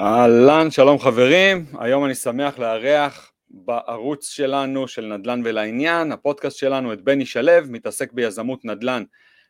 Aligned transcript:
אהלן, 0.00 0.70
שלום 0.70 0.98
חברים, 0.98 1.66
היום 1.78 2.04
אני 2.04 2.14
שמח 2.14 2.58
לארח 2.58 3.32
בערוץ 3.50 4.28
שלנו 4.28 4.88
של 4.88 5.16
נדל"ן 5.16 5.42
ולעניין, 5.44 6.12
הפודקאסט 6.12 6.56
שלנו 6.56 6.92
את 6.92 7.02
בני 7.02 7.26
שלו, 7.26 7.52
מתעסק 7.68 8.12
ביזמות 8.12 8.64
נדל"ן 8.64 9.04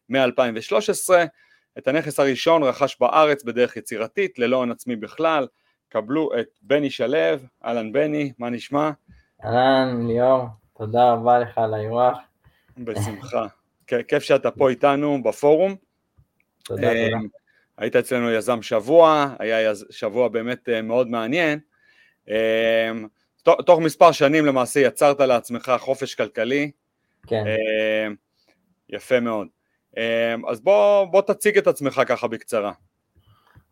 מ-2013, 0.09 1.11
את 1.79 1.89
הנכס 1.89 2.21
הראשון 2.21 2.63
רכש 2.63 2.97
בארץ 3.01 3.45
בדרך 3.45 3.77
יצירתית, 3.77 4.39
ללא 4.39 4.57
הון 4.57 4.71
עצמי 4.71 4.97
בכלל, 4.97 5.47
קבלו 5.89 6.31
את 6.41 6.49
בני 6.63 6.91
שלו, 6.91 7.17
אהלן 7.65 7.93
בני, 7.93 8.33
מה 8.39 8.51
נשמע? 8.51 8.91
אהלן 9.45 10.07
ליאור, 10.07 10.47
תודה 10.77 11.13
רבה 11.13 11.39
לך 11.39 11.59
על 11.59 11.75
האירוח. 11.75 12.19
בשמחה, 12.79 13.47
כיף 13.87 14.23
שאתה 14.23 14.51
פה 14.51 14.71
איתנו 14.71 15.23
בפורום. 15.23 15.75
תודה, 16.65 16.83
תודה. 16.83 17.19
אמ, 17.79 17.83
היית 17.83 17.97
אצלנו 17.97 18.31
יזם 18.31 18.63
שבוע, 18.63 19.35
היה 19.39 19.73
שבוע 19.91 20.29
באמת 20.29 20.69
אה, 20.69 20.83
מאוד 20.83 21.09
מעניין. 21.09 21.59
אמ, 22.29 22.35
תוך 23.43 23.81
מספר 23.81 24.13
שנים 24.13 24.47
למעשה 24.47 24.81
יצרת 24.81 25.21
לעצמך 25.21 25.73
חופש 25.79 26.15
כלכלי. 26.15 26.71
כן. 27.27 27.45
אמ, 27.47 28.15
יפה 28.89 29.21
מאוד. 29.21 29.49
אז 30.49 30.61
בוא, 30.61 31.05
בוא 31.05 31.23
תציג 31.23 31.59
את 31.59 31.67
עצמך 31.67 32.03
ככה 32.07 32.29
בקצרה. 32.29 32.73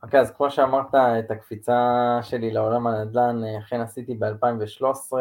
אוקיי, 0.03 0.21
okay, 0.21 0.23
אז 0.23 0.31
כמו 0.37 0.51
שאמרת, 0.51 0.95
את 0.95 1.31
הקפיצה 1.31 2.19
שלי 2.23 2.51
לעולם 2.51 2.87
הנדל"ן 2.87 3.45
אה, 3.45 3.59
אכן 3.59 3.81
עשיתי 3.81 4.15
ב-2013. 4.15 5.13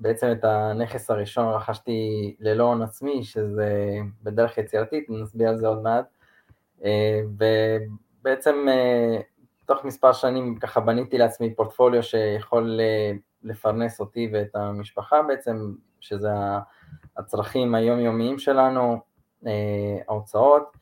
בעצם 0.00 0.32
את 0.32 0.44
הנכס 0.44 1.10
הראשון 1.10 1.54
רכשתי 1.54 2.34
ללא 2.40 2.64
הון 2.64 2.82
עצמי, 2.82 3.24
שזה 3.24 3.96
בדרך 4.22 4.58
יצירתית, 4.58 5.06
נסביר 5.08 5.48
על 5.48 5.58
זה 5.58 5.66
עוד 5.66 5.82
מעט. 5.82 6.04
אה, 6.84 7.20
ובעצם 8.20 8.66
אה, 8.68 9.20
תוך 9.66 9.84
מספר 9.84 10.12
שנים 10.12 10.58
ככה 10.58 10.80
בניתי 10.80 11.18
לעצמי 11.18 11.54
פורטפוליו 11.54 12.02
שיכול 12.02 12.80
אה, 12.80 13.12
לפרנס 13.42 14.00
אותי 14.00 14.30
ואת 14.32 14.56
המשפחה 14.56 15.22
בעצם, 15.22 15.72
שזה 16.00 16.28
הצרכים 17.16 17.74
היומיומיים 17.74 18.38
שלנו, 18.38 19.00
ההוצאות, 20.08 20.76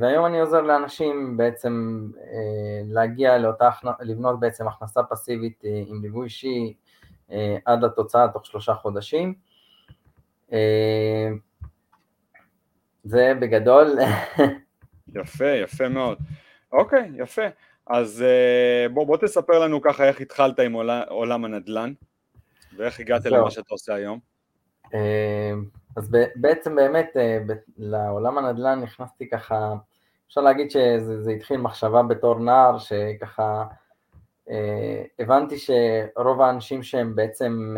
והיום 0.00 0.26
אני 0.26 0.40
עוזר 0.40 0.60
לאנשים 0.60 1.36
בעצם 1.36 2.06
להגיע 2.84 3.38
לאותה, 3.38 3.70
לבנות 4.00 4.40
בעצם 4.40 4.68
הכנסה 4.68 5.02
פסיבית 5.02 5.62
עם 5.86 6.02
ליווי 6.02 6.24
אישי 6.24 6.74
עד 7.64 7.84
לתוצאה 7.84 8.28
תוך 8.28 8.46
שלושה 8.46 8.74
חודשים. 8.74 9.34
זה 13.04 13.32
בגדול. 13.40 13.98
יפה, 15.14 15.50
יפה 15.50 15.88
מאוד. 15.88 16.18
אוקיי, 16.72 17.10
יפה. 17.16 17.42
אז 17.86 18.22
אה, 18.22 18.88
בוא, 18.88 19.06
בוא 19.06 19.16
תספר 19.16 19.58
לנו 19.58 19.82
ככה 19.82 20.04
איך 20.04 20.20
התחלת 20.20 20.58
עם 20.58 20.72
עולם, 20.72 21.02
עולם 21.08 21.44
הנדל"ן, 21.44 21.92
ואיך 22.76 23.00
הגעת 23.00 23.24
למה 23.24 23.50
שאתה 23.50 23.68
עושה 23.70 23.94
היום. 23.94 24.18
אה, 24.94 25.52
אז 25.96 26.10
בעצם 26.36 26.76
באמת 26.76 27.16
אה, 27.16 27.38
לעולם 27.78 28.38
הנדל"ן 28.38 28.80
נכנסתי 28.82 29.30
ככה, 29.30 29.74
אפשר 30.28 30.40
להגיד 30.40 30.70
שזה 30.70 31.30
התחיל 31.30 31.56
מחשבה 31.56 32.02
בתור 32.02 32.38
נער, 32.38 32.78
שככה 32.78 33.64
הבנתי 35.18 35.56
שרוב 35.58 36.40
האנשים 36.40 36.82
שהם 36.82 37.14
בעצם 37.14 37.76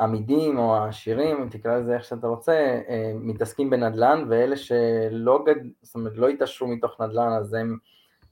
עמידים 0.00 0.58
או 0.58 0.76
העשירים, 0.76 1.42
אם 1.42 1.48
תקרא 1.48 1.76
לזה 1.76 1.94
איך 1.94 2.04
שאתה 2.04 2.26
רוצה, 2.26 2.52
אה, 2.88 3.12
מתעסקים 3.14 3.70
בנדל"ן, 3.70 4.24
ואלה 4.28 4.56
שלא 4.56 5.44
גד... 5.46 5.54
זאת 5.82 5.94
אומרת, 5.94 6.12
לא 6.16 6.28
התעשרו 6.28 6.68
מתוך 6.68 7.00
נדל"ן, 7.00 7.32
אז 7.32 7.54
הם 7.54 7.78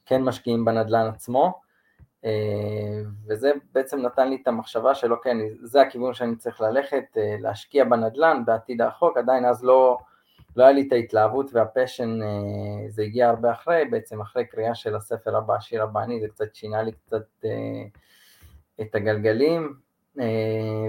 כן 0.07 0.23
משקיעים 0.23 0.65
בנדל"ן 0.65 1.07
עצמו, 1.07 1.61
אה, 2.25 2.31
וזה 3.27 3.53
בעצם 3.73 3.99
נתן 3.99 4.29
לי 4.29 4.39
את 4.43 4.49
המחשבה 4.49 4.95
שלא 4.95 5.17
כן, 5.23 5.37
זה 5.63 5.83
הכיוון 5.83 6.15
שאני 6.15 6.37
צריך 6.37 6.61
ללכת, 6.61 7.05
אה, 7.17 7.37
להשקיע 7.41 7.85
בנדל"ן 7.85 8.43
בעתיד 8.47 8.81
הרחוק, 8.81 9.17
עדיין 9.17 9.45
אז 9.45 9.65
לא, 9.65 9.99
לא 10.57 10.65
היה 10.65 10.73
לי 10.73 10.87
את 10.87 10.93
ההתלהבות 10.93 11.51
והפשן, 11.53 12.19
זה 12.89 13.03
הגיע 13.03 13.29
הרבה 13.29 13.53
אחרי, 13.53 13.85
בעצם 13.85 14.21
אחרי 14.21 14.47
קריאה 14.47 14.75
של 14.75 14.97
הספר 14.97 15.37
הבא, 15.37 15.55
השיר 15.55 15.83
הבא 15.83 16.03
אני, 16.03 16.21
זה 16.21 16.29
קצת 16.29 16.55
שינה 16.55 16.83
לי 16.83 16.93
קצת 16.93 17.45
את 18.81 18.95
הגלגלים, 18.95 19.75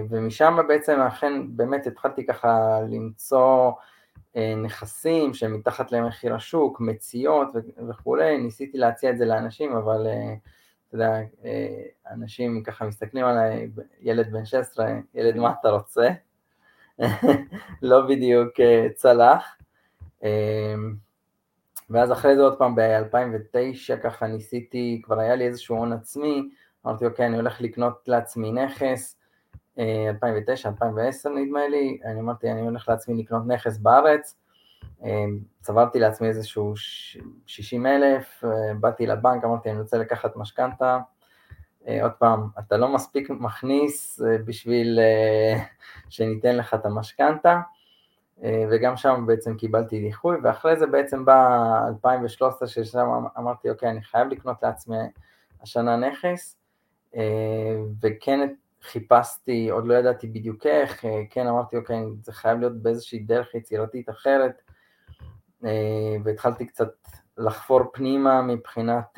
ומשם 0.09 0.57
בעצם 0.67 0.99
אכן 0.99 1.33
באמת 1.57 1.87
התחלתי 1.87 2.25
ככה 2.25 2.79
למצוא 2.89 3.71
אה, 4.35 4.53
נכסים 4.57 5.33
שהם 5.33 5.53
מתחת 5.53 5.91
למחיר 5.91 6.35
השוק, 6.35 6.79
מציאות 6.79 7.47
וכולי, 7.89 8.37
ניסיתי 8.37 8.77
להציע 8.77 9.09
את 9.09 9.17
זה 9.17 9.25
לאנשים, 9.25 9.75
אבל 9.75 10.07
אה, 10.07 10.33
אתה 10.87 10.95
יודע, 10.95 11.19
אנשים 12.11 12.63
ככה 12.63 12.85
מסתכלים 12.85 13.25
עליי, 13.25 13.69
ילד 14.01 14.31
בן 14.31 14.45
16, 14.45 14.91
ילד 15.13 15.35
מה 15.35 15.53
אתה 15.59 15.69
רוצה? 15.69 16.09
לא 17.81 18.07
בדיוק 18.07 18.53
צלח. 18.95 19.57
ואז 21.89 22.11
אחרי 22.11 22.35
זה 22.35 22.41
עוד 22.41 22.57
פעם 22.57 22.75
ב-2009 22.75 23.97
ככה 24.03 24.27
ניסיתי, 24.27 25.01
כבר 25.03 25.19
היה 25.19 25.35
לי 25.35 25.47
איזשהו 25.47 25.77
הון 25.77 25.93
עצמי, 25.93 26.49
אמרתי, 26.85 27.05
אוקיי, 27.05 27.25
אני 27.25 27.35
הולך 27.35 27.61
לקנות 27.61 28.07
לעצמי 28.07 28.51
נכס, 28.51 29.17
2009, 29.79 30.69
אה, 30.69 30.73
2010 30.73 31.29
נדמה 31.29 31.67
לי, 31.67 31.99
אני 32.05 32.19
אמרתי, 32.19 32.51
אני 32.51 32.61
הולך 32.61 32.89
לעצמי 32.89 33.23
לקנות 33.23 33.43
נכס 33.47 33.77
בארץ, 33.77 34.35
אה, 35.03 35.25
צברתי 35.61 35.99
לעצמי 35.99 36.27
איזשהו 36.27 36.73
60 37.45 37.85
אלף, 37.85 38.43
אה, 38.43 38.73
באתי 38.79 39.07
לבנק, 39.07 39.43
אמרתי, 39.43 39.71
אני 39.71 39.79
רוצה 39.79 39.97
לקחת 39.97 40.35
משכנתה, 40.35 40.99
עוד 42.01 42.11
פעם, 42.11 42.47
אתה 42.59 42.77
לא 42.77 42.93
מספיק 42.93 43.29
מכניס 43.29 44.21
בשביל 44.45 44.99
שניתן 46.09 46.57
לך 46.57 46.73
את 46.73 46.85
המשכנתה, 46.85 47.61
וגם 48.41 48.97
שם 48.97 49.23
בעצם 49.27 49.57
קיבלתי 49.57 49.99
דיחוי, 49.99 50.37
ואחרי 50.43 50.75
זה 50.75 50.87
בעצם 50.87 51.25
בא 51.25 51.87
2013, 51.87 52.67
ששם 52.67 53.07
אמרתי, 53.37 53.69
אוקיי, 53.69 53.89
אני 53.89 54.01
חייב 54.01 54.27
לקנות 54.27 54.63
לעצמי 54.63 54.97
השנה 55.61 55.97
נכס, 55.97 56.57
וכן 58.01 58.49
חיפשתי, 58.81 59.69
עוד 59.69 59.87
לא 59.87 59.93
ידעתי 59.93 60.27
בדיוק 60.27 60.65
איך, 60.65 61.05
כן 61.29 61.47
אמרתי, 61.47 61.77
אוקיי, 61.77 62.03
זה 62.21 62.31
חייב 62.33 62.59
להיות 62.59 62.73
באיזושהי 62.73 63.19
דרך 63.19 63.55
יצירתית 63.55 64.09
אחרת, 64.09 64.61
והתחלתי 66.23 66.65
קצת 66.65 66.89
לחפור 67.37 67.81
פנימה 67.93 68.41
מבחינת 68.41 69.17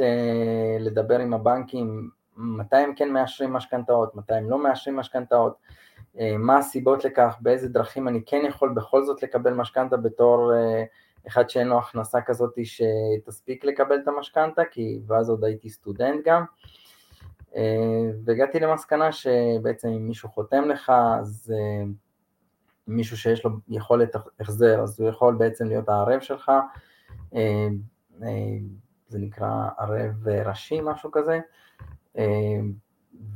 לדבר 0.79 1.19
עם 1.19 1.33
הבנקים, 1.33 2.09
מתי 2.37 2.75
הם 2.75 2.93
כן 2.95 3.09
מאשרים 3.09 3.53
משכנתאות, 3.53 4.15
מתי 4.15 4.33
הם 4.33 4.49
לא 4.49 4.63
מאשרים 4.63 4.95
משכנתאות, 4.95 5.57
מה 6.39 6.57
הסיבות 6.57 7.05
לכך, 7.05 7.35
באיזה 7.39 7.69
דרכים 7.69 8.07
אני 8.07 8.21
כן 8.25 8.41
יכול 8.47 8.73
בכל 8.73 9.03
זאת 9.05 9.23
לקבל 9.23 9.53
משכנתה 9.53 9.97
בתור 9.97 10.51
אחד 11.27 11.49
שאין 11.49 11.67
לו 11.67 11.77
הכנסה 11.77 12.21
כזאת 12.21 12.53
שתספיק 12.63 13.65
לקבל 13.65 13.95
את 14.03 14.07
המשכנתה, 14.07 14.61
כי 14.71 14.99
ואז 15.07 15.29
עוד 15.29 15.43
הייתי 15.43 15.69
סטודנט 15.69 16.25
גם. 16.25 16.45
אה, 17.55 18.11
והגעתי 18.25 18.59
למסקנה 18.59 19.11
שבעצם 19.11 19.87
אם 19.87 20.07
מישהו 20.07 20.29
חותם 20.29 20.63
לך, 20.69 20.91
אז 21.19 21.53
אה, 21.55 21.85
מישהו 22.87 23.17
שיש 23.17 23.45
לו 23.45 23.51
יכולת 23.67 24.15
החזר, 24.39 24.79
אז 24.79 24.99
הוא 24.99 25.09
יכול 25.09 25.35
בעצם 25.35 25.67
להיות 25.67 25.89
הערב 25.89 26.19
שלך, 26.19 26.51
אה, 27.35 27.67
זה 29.07 29.19
נקרא 29.19 29.67
ערב 29.79 30.27
ראשי, 30.27 30.81
משהו 30.83 31.11
כזה, 31.11 31.39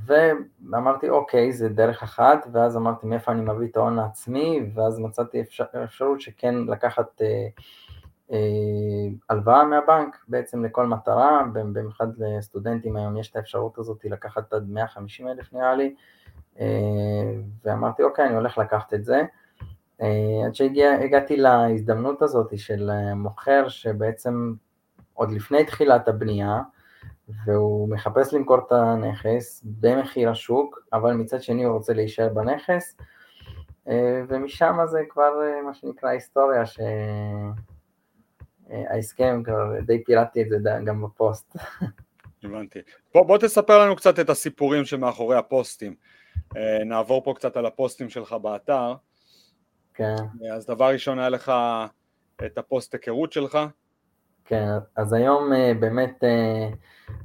ואמרתי 0.05 1.09
אוקיי, 1.09 1.53
זה 1.53 1.69
דרך 1.69 2.03
אחת, 2.03 2.47
ואז 2.51 2.77
אמרתי 2.77 3.07
מאיפה 3.07 3.31
אני 3.31 3.41
מביא 3.41 3.67
את 3.67 3.77
ההון 3.77 3.99
העצמי, 3.99 4.71
ואז 4.73 4.99
מצאתי 4.99 5.41
אפשר, 5.41 5.63
אפשרות 5.83 6.21
שכן 6.21 6.55
לקחת 6.55 7.21
הלוואה 9.29 9.63
מהבנק 9.63 10.25
בעצם 10.27 10.65
לכל 10.65 10.87
מטרה, 10.87 11.43
במיוחד 11.53 12.07
לסטודנטים 12.17 12.95
היום 12.95 13.17
יש 13.17 13.31
את 13.31 13.35
האפשרות 13.35 13.77
הזאת 13.77 14.05
לקחת 14.05 14.53
עד 14.53 14.69
150 14.69 15.27
אלף 15.27 15.53
נראה 15.53 15.75
לי, 15.75 15.95
אה, 16.59 16.65
ואמרתי 17.65 18.03
אוקיי 18.03 18.25
אני 18.25 18.35
הולך 18.35 18.57
לקחת 18.57 18.93
את 18.93 19.05
זה, 19.05 19.21
אה, 20.01 20.45
עד 20.45 20.55
שהגעתי 20.55 21.37
להזדמנות 21.37 22.21
הזאת 22.21 22.59
של 22.59 22.89
מוכר 23.15 23.67
שבעצם 23.67 24.53
עוד 25.13 25.31
לפני 25.31 25.65
תחילת 25.65 26.07
הבנייה, 26.07 26.61
והוא 27.45 27.89
מחפש 27.89 28.33
למכור 28.33 28.57
את 28.57 28.71
הנכס 28.71 29.63
במחיר 29.79 30.29
השוק, 30.29 30.79
אבל 30.93 31.13
מצד 31.13 31.41
שני 31.41 31.63
הוא 31.63 31.73
רוצה 31.75 31.93
להישאר 31.93 32.29
בנכס, 32.29 32.97
ומשם 34.27 34.77
זה 34.85 34.99
כבר 35.09 35.31
מה 35.65 35.73
שנקרא 35.73 36.09
היסטוריה 36.09 36.65
ש... 36.65 36.79
ההסכם, 38.89 39.41
כבר 39.45 39.79
די 39.85 40.03
פירטתי 40.03 40.41
את 40.41 40.49
זה 40.49 40.57
גם 40.85 41.01
בפוסט. 41.01 41.55
הבנתי. 42.43 42.79
בוא, 43.13 43.25
בוא 43.25 43.37
תספר 43.37 43.83
לנו 43.85 43.95
קצת 43.95 44.19
את 44.19 44.29
הסיפורים 44.29 44.85
שמאחורי 44.85 45.37
הפוסטים. 45.37 45.95
אה, 46.57 46.83
נעבור 46.85 47.23
פה 47.23 47.33
קצת 47.35 47.57
על 47.57 47.65
הפוסטים 47.65 48.09
שלך 48.09 48.33
באתר. 48.33 48.93
כן. 49.93 50.15
אז 50.53 50.65
דבר 50.65 50.85
ראשון 50.85 51.19
היה 51.19 51.29
לך 51.29 51.51
את 52.45 52.57
הפוסט 52.57 52.93
היכרות 52.93 53.31
שלך. 53.31 53.57
כן, 54.45 54.67
אז 54.95 55.13
היום 55.13 55.51
באמת, 55.79 56.23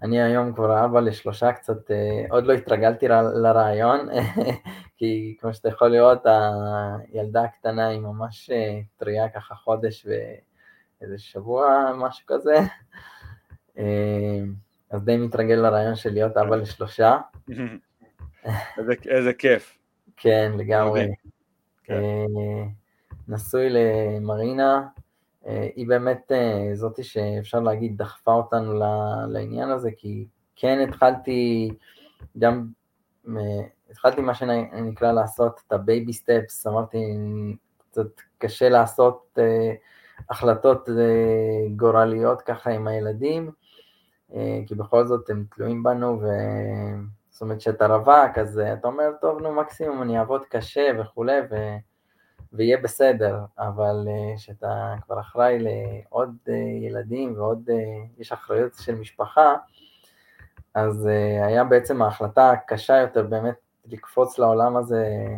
אני 0.03 0.23
היום 0.23 0.53
כבר 0.55 0.85
אבא 0.85 1.01
לשלושה 1.01 1.53
קצת, 1.53 1.91
עוד 2.31 2.47
לא 2.47 2.53
התרגלתי 2.53 3.09
לרעיון, 3.43 4.09
כי 4.97 5.37
כמו 5.41 5.55
שאתה 5.55 5.69
יכול 5.69 5.89
לראות, 5.89 6.23
הילדה 7.13 7.43
הקטנה 7.43 7.89
היא 7.89 8.01
ממש 8.01 8.51
טריה 8.97 9.29
ככה 9.29 9.55
חודש 9.55 10.07
ואיזה 11.01 11.19
שבוע, 11.19 11.93
משהו 11.99 12.27
כזה. 12.27 12.55
אז 14.91 15.05
די 15.05 15.17
מתרגל 15.17 15.55
לרעיון 15.55 15.97
של 15.97 16.13
להיות 16.13 16.37
אבא 16.37 16.57
לשלושה. 16.57 17.19
איזה, 18.79 18.93
איזה 19.07 19.33
כיף. 19.33 19.79
כן, 20.17 20.53
לגמרי. 20.57 21.09
אה, 21.91 22.25
נשוי 23.29 23.69
למרינה, 23.71 24.83
אה, 25.47 25.69
היא 25.77 25.89
באמת 25.89 26.33
אה, 26.33 26.71
זאתי 26.75 27.03
שאפשר 27.03 27.61
להגיד 27.61 27.99
דחפה 27.99 28.33
אותנו 28.33 28.81
לעניין 29.29 29.71
הזה, 29.71 29.91
כי 29.97 30.27
כן 30.57 30.87
התחלתי 30.89 31.71
גם, 32.39 32.67
התחלתי 33.91 34.21
מה 34.21 34.35
שנקרא 34.35 35.13
לעשות 35.13 35.61
את 35.67 35.73
ה 35.73 35.81
baby 35.81 36.13
steps, 36.13 36.67
אמרתי, 36.67 36.99
קצת 37.91 38.21
קשה 38.39 38.69
לעשות 38.69 39.39
החלטות 40.31 40.89
גורליות 41.77 42.43
ככה 42.43 42.71
עם 42.71 42.89
הילדים, 42.89 43.51
כי 44.67 44.75
בכל 44.77 45.07
זאת 45.07 45.31
הם 45.31 45.45
תלויים 45.55 45.83
בנו, 45.83 46.21
ו... 46.21 46.27
זאת 47.31 47.43
אומרת 47.43 47.61
שאתה 47.61 47.87
רווק, 47.87 48.39
אז 48.41 48.59
אתה 48.59 48.89
אומר, 48.89 49.05
טוב, 49.21 49.39
נו, 49.43 49.53
מקסימום 49.53 50.03
אני 50.03 50.19
אעבוד 50.19 50.43
קשה 50.45 50.91
וכולי, 50.99 51.41
ו... 51.51 51.57
ויהיה 52.53 52.79
בסדר, 52.79 53.39
אבל 53.59 54.09
כשאתה 54.37 54.95
כבר 55.07 55.21
אחראי 55.21 55.59
לעוד 55.59 56.37
ילדים 56.83 57.35
ועוד, 57.37 57.71
יש 58.19 58.33
אחריות 58.33 58.73
של 58.75 58.95
משפחה, 58.95 59.55
אז 60.75 61.09
היה 61.43 61.65
בעצם 61.65 62.03
ההחלטה 62.03 62.51
הקשה 62.51 62.97
יותר 62.97 63.23
באמת 63.23 63.55
לקפוץ 63.87 64.39
לעולם 64.39 64.77
הזה, 64.77 65.29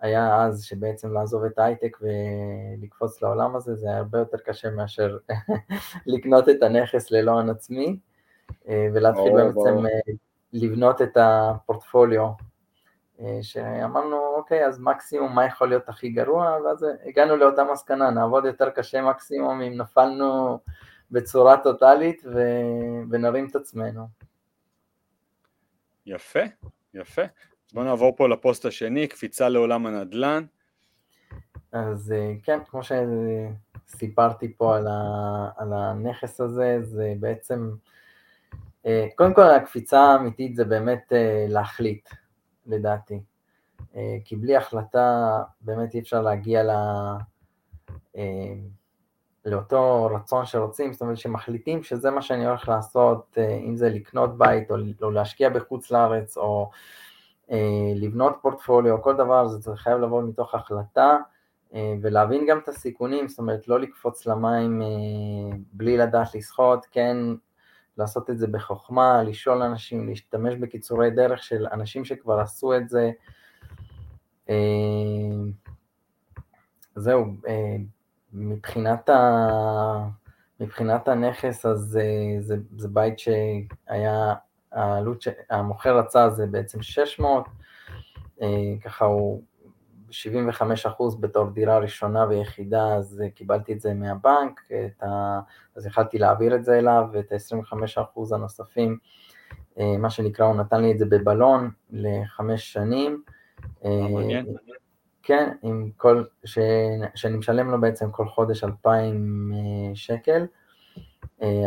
היה 0.00 0.44
אז 0.44 0.64
שבעצם 0.64 1.12
לעזוב 1.12 1.44
את 1.44 1.58
ההייטק 1.58 1.96
ולקפוץ 2.00 3.22
לעולם 3.22 3.56
הזה, 3.56 3.74
זה 3.74 3.88
היה 3.88 3.98
הרבה 3.98 4.18
יותר 4.18 4.38
קשה 4.38 4.70
מאשר 4.70 5.18
לקנות 6.06 6.48
את 6.48 6.62
הנכס 6.62 7.10
ללא 7.10 7.30
הון 7.30 7.50
עצמי, 7.50 7.98
ולהתחיל 8.66 9.32
בעצם 9.32 9.84
לבנות 10.52 11.02
את 11.02 11.16
הפורטפוליו, 11.16 12.28
שאמרנו, 13.42 14.16
אוקיי, 14.36 14.66
אז 14.66 14.80
מקסימום 14.80 15.34
מה 15.34 15.46
יכול 15.46 15.68
להיות 15.68 15.88
הכי 15.88 16.08
גרוע, 16.08 16.58
ואז 16.64 16.86
הגענו 17.04 17.36
לאותה 17.36 17.64
מסקנה, 17.72 18.10
נעבוד 18.10 18.44
יותר 18.44 18.70
קשה 18.70 19.02
מקסימום 19.02 19.62
אם 19.62 19.76
נפלנו 19.76 20.58
בצורה 21.10 21.56
טוטאלית 21.62 22.22
ו... 22.34 22.40
ונרים 23.10 23.46
את 23.50 23.56
עצמנו. 23.56 24.06
יפה, 26.06 26.40
יפה. 26.94 27.22
בואו 27.72 27.84
נעבור 27.84 28.16
פה 28.16 28.28
לפוסט 28.28 28.64
השני, 28.64 29.06
קפיצה 29.06 29.48
לעולם 29.48 29.86
הנדל"ן. 29.86 30.44
אז 31.72 32.14
כן, 32.42 32.58
כמו 32.70 32.80
שסיפרתי 32.82 34.54
פה 34.56 34.76
על, 34.76 34.86
ה... 34.86 35.50
על 35.56 35.72
הנכס 35.72 36.40
הזה, 36.40 36.78
זה 36.80 37.14
בעצם 37.20 37.70
אה, 38.86 39.08
קודם 39.14 39.34
כל 39.34 39.42
הקפיצה 39.42 40.00
האמיתית 40.00 40.56
זה 40.56 40.64
באמת 40.64 41.12
אה, 41.12 41.46
להחליט, 41.48 42.08
לדעתי. 42.66 43.20
אה, 43.96 44.16
כי 44.24 44.36
בלי 44.36 44.56
החלטה 44.56 45.38
באמת 45.60 45.94
אי 45.94 46.00
אפשר 46.00 46.22
להגיע 46.22 46.62
ל... 46.62 46.70
לאותו 49.44 50.10
רצון 50.14 50.46
שרוצים, 50.46 50.92
זאת 50.92 51.02
אומרת 51.02 51.18
שמחליטים 51.18 51.82
שזה 51.82 52.10
מה 52.10 52.22
שאני 52.22 52.46
הולך 52.46 52.68
לעשות, 52.68 53.38
אם 53.66 53.76
זה 53.76 53.88
לקנות 53.88 54.38
בית 54.38 54.70
או 55.02 55.10
להשקיע 55.10 55.48
בחוץ 55.48 55.90
לארץ 55.90 56.36
או 56.36 56.70
לבנות 57.94 58.38
פורטפוליו, 58.42 59.02
כל 59.02 59.16
דבר, 59.16 59.48
זה 59.48 59.76
חייב 59.76 59.98
לבוא 59.98 60.22
מתוך 60.22 60.54
החלטה 60.54 61.16
ולהבין 61.74 62.46
גם 62.48 62.58
את 62.58 62.68
הסיכונים, 62.68 63.28
זאת 63.28 63.38
אומרת 63.38 63.68
לא 63.68 63.80
לקפוץ 63.80 64.26
למים 64.26 64.82
בלי 65.72 65.96
לדעת 65.96 66.34
לשחות, 66.34 66.86
כן 66.90 67.16
לעשות 67.98 68.30
את 68.30 68.38
זה 68.38 68.46
בחוכמה, 68.46 69.22
לשאול 69.22 69.62
אנשים, 69.62 70.08
להשתמש 70.08 70.54
בקיצורי 70.54 71.10
דרך 71.10 71.42
של 71.42 71.66
אנשים 71.72 72.04
שכבר 72.04 72.40
עשו 72.40 72.76
את 72.76 72.88
זה. 72.88 73.10
אה, 74.50 74.54
זהו, 76.96 77.24
אה, 77.48 77.76
מבחינת, 78.32 79.08
ה... 79.08 80.08
מבחינת 80.60 81.08
הנכס, 81.08 81.66
אז 81.66 81.98
אה, 82.00 82.40
זה, 82.40 82.56
זה 82.76 82.88
בית 82.88 83.18
שהיה, 83.18 84.34
העלות 84.72 85.22
שהמוכר 85.22 85.98
רצה 85.98 86.30
זה 86.30 86.46
בעצם 86.46 86.82
600, 86.82 87.44
ככה 88.84 89.04
הוא 89.04 89.42
75% 90.10 90.14
בתור 91.20 91.50
דירה 91.50 91.78
ראשונה 91.78 92.26
ויחידה, 92.28 92.94
אז 92.94 93.22
קיבלתי 93.34 93.72
את 93.72 93.80
זה 93.80 93.94
מהבנק, 93.94 94.60
את 94.86 95.02
ה... 95.02 95.40
אז 95.76 95.86
יכלתי 95.86 96.18
להעביר 96.18 96.54
את 96.54 96.64
זה 96.64 96.78
אליו, 96.78 97.04
ואת 97.12 97.32
ה-25% 97.32 98.34
הנוספים, 98.34 98.98
אה, 99.78 99.96
מה 99.98 100.10
שנקרא, 100.10 100.46
הוא 100.46 100.56
נתן 100.56 100.82
לי 100.82 100.92
את 100.92 100.98
זה 100.98 101.06
בבלון 101.06 101.70
לחמש 101.90 102.72
שנים. 102.72 103.22
אה, 103.84 104.08
מעניין. 104.08 104.46
כן, 105.22 105.52
עם 105.62 105.90
כל, 105.96 106.24
ש... 106.44 106.58
שאני 107.14 107.36
משלם 107.36 107.70
לו 107.70 107.80
בעצם 107.80 108.10
כל 108.10 108.28
חודש 108.28 108.64
2,000 108.64 109.52
אה, 109.52 109.94
שקל, 109.94 110.46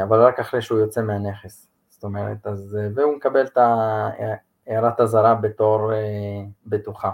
אבל 0.04 0.24
רק 0.24 0.39
אחרי 0.39 0.62
שהוא 0.62 0.80
יוצא 0.80 1.01
מהנכס. 1.01 1.70
זאת 2.01 2.03
אומרת, 2.03 2.48
אז, 2.48 2.77
והוא 2.95 3.15
מקבל 3.15 3.45
את 3.45 3.57
הערת 4.68 5.00
אזהרה 5.00 5.36
בתור 5.36 5.92
בטוחה. 6.65 7.12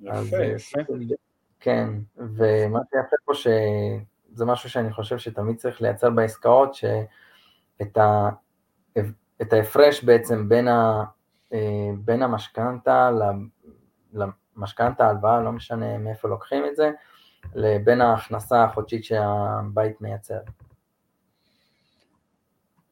יפה, 0.00 0.36
יפה. 0.44 0.78
כן, 1.60 1.88
ומה 2.16 2.80
שיפה 2.90 3.16
פה 3.24 3.32
שזה 3.34 4.44
משהו 4.44 4.70
שאני 4.70 4.92
חושב 4.92 5.18
שתמיד 5.18 5.56
צריך 5.56 5.82
לייצר 5.82 6.10
בעסקאות, 6.10 6.74
שאת 6.74 7.96
ה... 7.96 8.28
את 9.42 9.52
ההפרש 9.52 10.04
בעצם 10.04 10.48
בין, 10.48 10.68
ה... 10.68 11.04
אה, 11.52 11.90
בין 12.04 12.22
המשכנתה 12.22 13.10
למשכנתה, 14.12 15.08
הלוואה, 15.08 15.40
לא 15.40 15.52
משנה 15.52 15.98
מאיפה 15.98 16.28
לוקחים 16.28 16.64
את 16.66 16.76
זה, 16.76 16.90
לבין 17.54 18.00
ההכנסה 18.00 18.64
החודשית 18.64 19.04
שהבית 19.04 20.00
מייצר. 20.00 20.38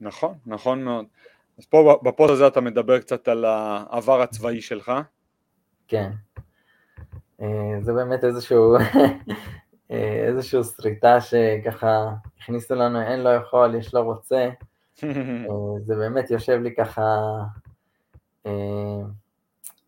נכון, 0.00 0.34
נכון 0.46 0.84
מאוד. 0.84 1.04
אז 1.58 1.66
פה 1.66 2.00
בפוסט 2.02 2.32
הזה 2.32 2.46
אתה 2.46 2.60
מדבר 2.60 2.98
קצת 3.00 3.28
על 3.28 3.44
העבר 3.44 4.22
הצבאי 4.22 4.60
שלך. 4.60 4.92
כן. 5.88 6.10
אה, 7.40 7.80
זה 7.80 7.92
באמת 7.92 8.24
איזשהו, 8.24 8.76
אה, 9.90 10.24
איזשהו 10.26 10.64
שריטה 10.64 11.20
שככה 11.20 12.10
הכניסו 12.40 12.74
לנו, 12.74 13.02
אין 13.02 13.20
לא 13.20 13.28
יכול, 13.28 13.74
יש 13.74 13.94
לא 13.94 14.00
רוצה. 14.00 14.48
אה, 15.04 15.08
זה 15.86 15.94
באמת 15.94 16.30
יושב 16.30 16.60
לי 16.62 16.74
ככה, 16.74 17.18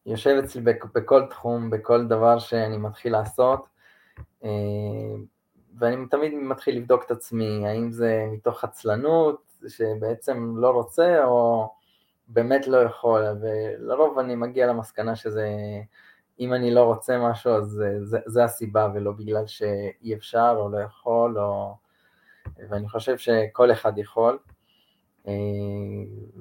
יושב 0.06 0.40
אצלי 0.44 0.62
בכל 0.94 1.26
תחום, 1.30 1.70
בכל 1.70 2.06
דבר 2.06 2.38
שאני 2.38 2.76
מתחיל 2.76 3.12
לעשות, 3.12 3.66
ואני 5.78 6.06
תמיד 6.10 6.34
מתחיל 6.34 6.76
לבדוק 6.76 7.04
את 7.06 7.10
עצמי, 7.10 7.68
האם 7.68 7.90
זה 7.90 8.26
מתוך 8.32 8.64
עצלנות, 8.64 9.45
שבעצם 9.68 10.54
לא 10.56 10.70
רוצה, 10.70 11.24
או 11.24 11.68
באמת 12.28 12.66
לא 12.66 12.76
יכול, 12.76 13.22
ולרוב 13.40 14.18
אני 14.18 14.34
מגיע 14.34 14.66
למסקנה 14.66 15.16
שזה 15.16 15.48
אם 16.40 16.54
אני 16.54 16.74
לא 16.74 16.84
רוצה 16.84 17.18
משהו, 17.18 17.52
אז 17.52 17.66
זה, 17.66 18.04
זה, 18.04 18.18
זה 18.26 18.44
הסיבה, 18.44 18.88
ולא 18.94 19.12
בגלל 19.12 19.46
שאי 19.46 20.14
אפשר 20.14 20.54
או 20.58 20.68
לא 20.68 20.78
יכול, 20.78 21.38
או... 21.38 21.74
ואני 22.68 22.88
חושב 22.88 23.18
שכל 23.18 23.72
אחד 23.72 23.98
יכול, 23.98 24.38
אה, 25.28 25.32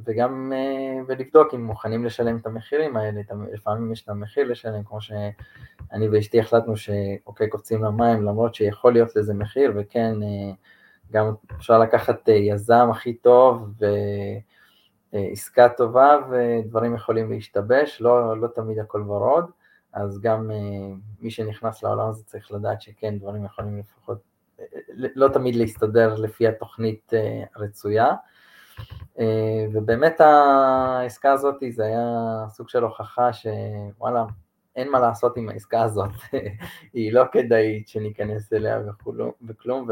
וגם 0.06 0.54
אה, 0.56 1.04
ולבדוק 1.08 1.54
אם 1.54 1.66
מוכנים 1.66 2.06
לשלם 2.06 2.38
את 2.38 2.46
המחירים 2.46 2.98
האלה, 2.98 3.22
לפעמים 3.54 3.92
יש 3.92 4.04
את 4.04 4.10
המחיר 4.10 4.48
לשלם, 4.48 4.84
כמו 4.84 5.02
שאני 5.02 6.10
ואשתי 6.12 6.40
החלטנו 6.40 6.78
שאוקיי, 6.78 7.50
קופצים 7.50 7.84
למים, 7.84 8.24
למרות 8.24 8.56
שיכול 8.56 8.94
להיות 8.94 9.16
לזה 9.16 9.34
מחיר, 9.34 9.72
וכן, 9.76 10.24
אה, 10.24 10.54
גם 11.12 11.34
אפשר 11.58 11.80
לקחת 11.80 12.28
יזם 12.28 12.88
הכי 12.92 13.14
טוב, 13.14 13.74
ועסקה 15.14 15.70
טובה, 15.70 16.18
ודברים 16.30 16.96
יכולים 16.96 17.32
להשתבש, 17.32 18.02
לא, 18.02 18.38
לא 18.38 18.48
תמיד 18.48 18.80
הכל 18.80 19.02
ורוד. 19.02 19.46
אז 19.94 20.22
גם 20.22 20.52
uh, 20.52 20.54
מי 21.20 21.32
שנכנס 21.32 21.84
לעולם 21.84 22.10
הזה 22.10 22.24
צריך 22.24 22.52
לדעת 22.52 22.82
שכן, 22.82 23.20
דברים 23.20 23.46
יכולים 23.46 23.78
לפחות, 23.78 24.18
אה, 24.60 24.66
לא 25.16 25.28
תמיד 25.28 25.56
להסתדר 25.56 26.16
לפי 26.16 26.48
התוכנית 26.48 27.14
הרצויה. 27.56 28.14
ובאמת 29.74 30.22
העסקה 30.22 31.32
הזאת 31.32 31.56
זה 31.70 31.86
היה 31.86 32.46
סוג 32.50 32.70
של 32.70 32.84
הוכחה 32.84 33.30
שוואלה, 33.34 34.26
אין 34.76 34.92
מה 34.92 35.00
לעשות 35.00 35.38
עם 35.38 35.50
העסקה 35.50 35.82
הזאת, 35.82 36.10
היא 36.94 37.14
לא 37.14 37.24
כדאית 37.32 37.88
שניכנס 37.88 38.54
אליה 38.54 38.80
וכלום, 38.88 39.32
וכלום 39.48 39.88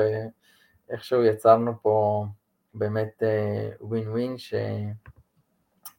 איכשהו 0.90 1.24
יצרנו 1.24 1.82
פה 1.82 2.26
באמת 2.74 3.24
ווין 3.82 4.10
ווין 4.10 4.36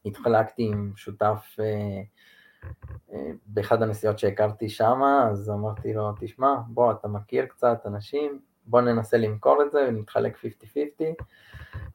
שהתחלקתי 0.05 0.63
עם 0.63 0.93
שותף 0.97 1.57
באחד 3.47 3.83
הנסיעות 3.83 4.19
שהכרתי 4.19 4.69
שם, 4.69 5.01
אז 5.31 5.51
אמרתי 5.51 5.95
לו, 5.95 6.11
תשמע, 6.21 6.55
בוא, 6.67 6.93
אתה 6.93 7.09
מכיר 7.09 7.47
קצת 7.47 7.83
אנשים, 7.87 8.41
בוא 8.67 8.81
ננסה 8.81 9.17
למכור 9.17 9.63
את 9.63 9.73
זה 9.73 9.87
ונתחלק 9.89 10.37
50-50, 10.37 10.39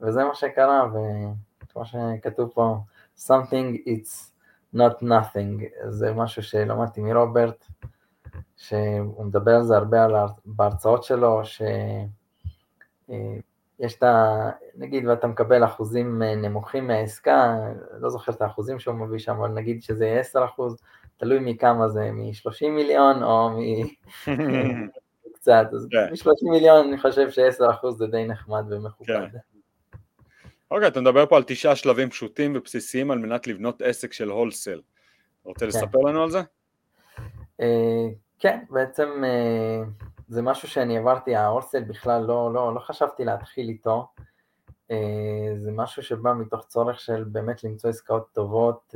וזה 0.02 0.24
מה 0.24 0.36
שקרה, 0.36 0.90
וכמו 1.64 1.86
שכתוב 1.86 2.50
פה, 2.54 2.78
something 3.18 3.78
it's 3.88 4.32
not 4.76 5.04
nothing, 5.04 5.64
זה 5.88 6.14
משהו 6.14 6.44
שלמדתי 6.44 7.02
מרוברט, 7.02 7.66
שהוא 8.58 9.26
מדבר 9.26 9.56
על 9.56 9.64
זה 9.64 9.78
הרבה 9.78 10.04
על, 10.04 10.14
בהרצאות 10.46 11.04
שלו, 11.04 11.42
שיש 13.10 13.98
את 13.98 14.04
ה... 14.04 14.50
נגיד 14.76 15.08
ואתה 15.08 15.28
מקבל 15.28 15.66
אחוזים 15.66 16.22
נמוכים 16.24 16.88
מהעסקה, 16.88 17.58
לא 18.00 18.10
זוכר 18.10 18.32
את 18.32 18.42
האחוזים 18.42 18.80
שהוא 18.80 18.96
מביא 18.96 19.20
שם, 19.20 19.36
אבל 19.36 19.48
נגיד 19.48 19.84
שזה 19.84 20.06
יהיה 20.06 20.20
10 20.20 20.46
אחוז, 20.46 20.82
תלוי 21.18 21.40
מכמה 21.42 21.88
זה, 21.88 22.12
מ-30 22.12 22.70
מיליון 22.70 23.24
או 23.24 23.50
מ... 23.50 23.58
קצת, 25.34 25.68
אז 25.74 25.88
כן. 25.92 26.12
מ-30 26.12 26.52
מיליון 26.52 26.88
אני 26.88 26.98
חושב 26.98 27.30
ש-10% 27.30 27.92
זה 27.92 28.08
די 28.08 28.26
נחמד 28.26 28.64
ומכובד. 28.70 29.28
כן. 29.32 29.38
אוקיי, 30.72 30.88
אתה 30.88 31.02
מדבר 31.02 31.26
פה 31.26 31.38
על 31.38 31.44
תשעה 31.48 31.76
שלבים 31.76 32.10
פשוטים 32.10 32.54
ובסיסיים 32.56 33.12
על 33.12 33.18
מנת 33.18 33.48
לבנות 33.48 33.82
עסק 33.82 34.14
של 34.14 34.30
הולסל. 34.30 34.82
רוצה 35.44 35.60
כן. 35.60 35.68
לספר 35.68 36.00
לנו 36.00 36.24
על 36.24 36.30
זה? 36.30 36.42
אה, 37.62 38.08
כן, 38.40 38.60
בעצם 38.70 39.24
אה, 39.24 39.84
זה 40.30 40.42
משהו 40.42 40.68
שאני 40.68 40.98
עברתי, 40.98 41.36
ההולסל 41.36 41.84
בכלל 41.84 42.22
לא, 42.22 42.54
לא, 42.54 42.76
לא 42.76 42.80
חשבתי 42.80 43.26
להתחיל 43.26 43.70
איתו. 43.70 44.08
אה, 44.92 45.54
זה 45.58 45.72
משהו 45.72 46.04
שבא 46.04 46.34
מתוך 46.34 46.66
צורך 46.68 47.00
של 47.00 47.24
באמת 47.24 47.64
למצוא 47.64 47.90
עסקאות 47.90 48.28
טובות, 48.34 48.96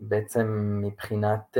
בעצם 0.00 0.78
מבחינת 0.84 1.56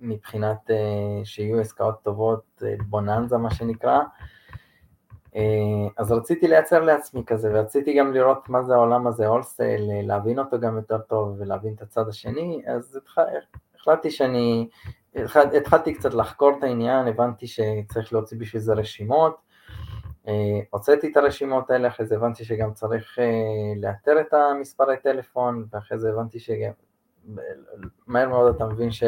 מבחינת 0.00 0.70
אה, 0.70 1.24
שיהיו 1.24 1.60
עסקאות 1.60 2.02
טובות, 2.02 2.62
אה, 2.66 2.74
בוננזה 2.88 3.36
מה 3.36 3.50
שנקרא. 3.50 4.00
אה, 5.36 5.42
אז 5.96 6.12
רציתי 6.12 6.48
לייצר 6.48 6.80
לעצמי 6.80 7.24
כזה, 7.26 7.50
ורציתי 7.54 7.98
גם 7.98 8.12
לראות 8.12 8.48
מה 8.48 8.62
זה 8.62 8.74
העולם 8.74 9.06
הזה, 9.06 9.26
הולסייל, 9.26 10.06
להבין 10.06 10.38
אותו 10.38 10.60
גם 10.60 10.76
יותר 10.76 10.98
טוב 10.98 11.36
ולהבין 11.38 11.74
את 11.74 11.82
הצד 11.82 12.08
השני, 12.08 12.62
אז 12.66 12.98
החלטתי 13.88 14.10
שאני, 14.10 14.68
התחלתי 15.56 15.94
קצת 15.94 16.14
לחקור 16.14 16.52
את 16.58 16.62
העניין, 16.62 17.08
הבנתי 17.08 17.46
שצריך 17.46 18.12
להוציא 18.12 18.38
בשביל 18.38 18.62
זה 18.62 18.74
רשימות, 18.74 19.36
הוצאתי 20.70 21.12
את 21.12 21.16
הרשימות 21.16 21.70
האלה, 21.70 21.88
אחרי 21.88 22.06
זה 22.06 22.16
הבנתי 22.16 22.44
שגם 22.44 22.72
צריך 22.72 23.18
לאתר 23.82 24.20
את 24.20 24.34
המספרי 24.34 24.96
טלפון, 25.02 25.66
ואחרי 25.72 25.98
זה 25.98 26.10
הבנתי 26.10 26.40
שגם, 26.40 26.70
מהר 28.06 28.28
מאוד 28.28 28.54
אתה 28.54 28.66
מבין 28.66 28.90
ש... 28.90 29.02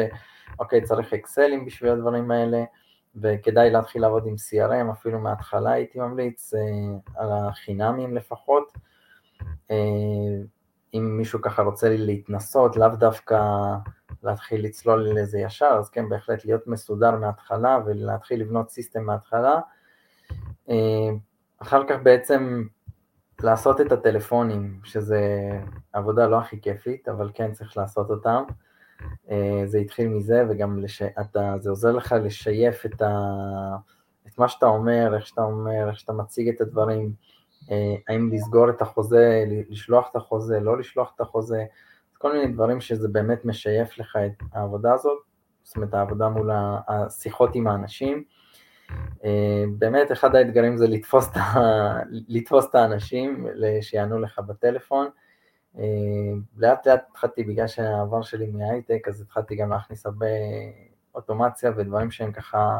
אוקיי, 0.59 0.81
צריך 0.81 1.13
אקסלים 1.13 1.65
בשביל 1.65 1.91
הדברים 1.91 2.31
האלה, 2.31 2.63
וכדאי 3.15 3.69
להתחיל 3.69 4.01
לעבוד 4.01 4.27
עם 4.27 4.35
CRM, 4.35 4.91
אפילו 4.91 5.19
מההתחלה 5.19 5.71
הייתי 5.71 5.99
ממליץ, 5.99 6.53
אה, 6.53 6.59
על 7.15 7.29
החינמים 7.31 8.15
לפחות. 8.15 8.73
אם 10.93 11.17
מישהו 11.17 11.41
ככה 11.41 11.61
רוצה 11.61 11.89
להתנסות, 11.89 12.77
לאו 12.77 12.87
דווקא 12.87 13.39
להתחיל 14.23 14.65
לצלול 14.65 15.09
לזה 15.09 15.39
ישר, 15.39 15.75
אז 15.79 15.89
כן, 15.89 16.09
בהחלט 16.09 16.45
להיות 16.45 16.67
מסודר 16.67 17.15
מההתחלה 17.15 17.79
ולהתחיל 17.85 18.41
לבנות 18.41 18.69
סיסטם 18.69 19.03
מההתחלה. 19.03 19.59
אה, 20.69 21.09
אחר 21.59 21.83
כך 21.87 21.95
בעצם 22.03 22.63
לעשות 23.43 23.81
את 23.81 23.91
הטלפונים, 23.91 24.79
שזה 24.83 25.49
עבודה 25.93 26.27
לא 26.27 26.39
הכי 26.39 26.61
כיפית, 26.61 27.09
אבל 27.09 27.31
כן 27.33 27.51
צריך 27.51 27.77
לעשות 27.77 28.09
אותם. 28.09 28.43
אה, 29.31 29.61
זה 29.65 29.77
התחיל 29.77 30.07
מזה, 30.07 30.45
וגם 30.49 30.79
לש... 30.79 31.01
אתה, 31.01 31.53
זה 31.59 31.69
עוזר 31.69 31.91
לך 31.91 32.15
לשייף 32.23 32.85
את, 32.85 33.01
ה... 33.01 33.11
את 34.27 34.37
מה 34.37 34.47
שאתה 34.47 34.65
אומר, 34.65 35.15
איך 35.15 35.27
שאתה 35.27 35.41
אומר, 35.41 35.89
איך 35.89 35.99
שאתה 35.99 36.13
מציג 36.13 36.49
את 36.49 36.61
הדברים, 36.61 37.13
האם 38.07 38.29
לסגור 38.33 38.69
את 38.69 38.81
החוזה, 38.81 39.45
לשלוח 39.69 40.07
את 40.11 40.15
החוזה, 40.15 40.59
לא 40.59 40.77
לשלוח 40.77 41.11
את 41.15 41.21
החוזה, 41.21 41.65
כל 42.17 42.33
מיני 42.33 42.53
דברים 42.53 42.81
שזה 42.81 43.07
באמת 43.07 43.45
משייף 43.45 43.97
לך 43.97 44.17
את 44.25 44.43
העבודה 44.53 44.93
הזאת, 44.93 45.17
זאת 45.63 45.75
אומרת 45.75 45.93
העבודה 45.93 46.29
מול 46.29 46.51
השיחות 46.87 47.55
עם 47.55 47.67
האנשים. 47.67 48.23
אה, 49.23 49.63
באמת 49.77 50.11
אחד 50.11 50.35
האתגרים 50.35 50.77
זה 50.77 50.87
לתפוס 50.87 51.29
את, 51.31 51.37
ה... 51.37 51.59
לתפוס 52.35 52.65
את 52.69 52.75
האנשים 52.75 53.47
שיענו 53.81 54.19
לך 54.19 54.39
בטלפון. 54.39 55.07
אה, 55.77 55.83
לאט 56.57 56.87
לאט 56.87 57.03
התחלתי, 57.11 57.43
בגלל 57.43 57.67
שהעבר 57.67 58.21
שלי 58.21 58.47
מהייטק, 58.47 59.07
אז 59.07 59.21
התחלתי 59.21 59.55
גם 59.55 59.69
להכניס 59.69 60.05
הרבה 60.05 60.27
אוטומציה 61.15 61.71
ודברים 61.77 62.11
שהם 62.11 62.31
ככה, 62.31 62.79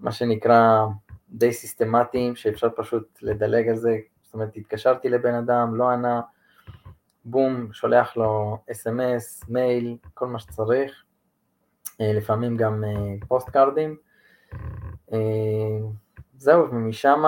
מה 0.00 0.12
שנקרא, 0.12 0.86
די 1.32 1.52
סיסטמטיים, 1.52 2.36
שאפשר 2.36 2.68
פשוט 2.76 3.18
לדלג 3.22 3.68
על 3.68 3.76
זה, 3.76 3.98
זאת 4.22 4.34
אומרת, 4.34 4.56
התקשרתי 4.56 5.08
לבן 5.08 5.34
אדם, 5.34 5.74
לא 5.74 5.88
ענה, 5.88 6.20
בום, 7.24 7.72
שולח 7.72 8.16
לו 8.16 8.58
אס.אם.אס, 8.70 9.44
מייל, 9.48 9.96
כל 10.14 10.26
מה 10.26 10.38
שצריך, 10.38 11.04
אה, 12.00 12.12
לפעמים 12.12 12.56
גם 12.56 12.84
פוסט 13.28 13.48
אה, 13.48 13.52
קארדים. 13.52 13.96
זהו, 16.38 16.70
ומשם 16.70 17.22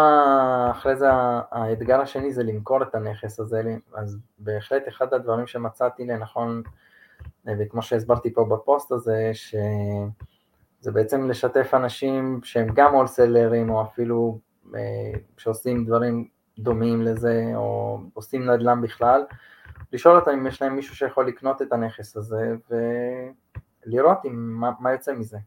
אחרי 0.70 0.96
זה 0.96 1.06
האתגר 1.50 2.00
השני 2.00 2.32
זה 2.32 2.42
למכור 2.42 2.82
את 2.82 2.94
הנכס 2.94 3.40
הזה, 3.40 3.62
אז 3.94 4.18
בהחלט 4.38 4.88
אחד 4.88 5.14
הדברים 5.14 5.46
שמצאתי 5.46 6.04
לנכון, 6.04 6.62
וכמו 7.46 7.82
שהסברתי 7.82 8.34
פה 8.34 8.44
בפוסט 8.44 8.92
הזה, 8.92 9.30
שזה 10.84 10.92
בעצם 10.92 11.30
לשתף 11.30 11.74
אנשים 11.74 12.40
שהם 12.42 12.66
גם 12.74 12.94
הולסלרים, 12.94 13.70
או 13.70 13.82
אפילו 13.82 14.40
אה, 14.74 15.18
שעושים 15.38 15.84
דברים 15.84 16.28
דומים 16.58 17.02
לזה, 17.02 17.52
או 17.54 17.98
עושים 18.14 18.50
נדל"ן 18.50 18.80
בכלל, 18.82 19.24
לשאול 19.92 20.16
אותם 20.16 20.30
אם 20.30 20.46
יש 20.46 20.62
להם 20.62 20.76
מישהו 20.76 20.96
שיכול 20.96 21.28
לקנות 21.28 21.62
את 21.62 21.72
הנכס 21.72 22.16
הזה, 22.16 22.54
ולראות 23.86 24.18
עם, 24.24 24.60
מה, 24.60 24.70
מה 24.80 24.92
יוצא 24.92 25.12
מזה. 25.12 25.38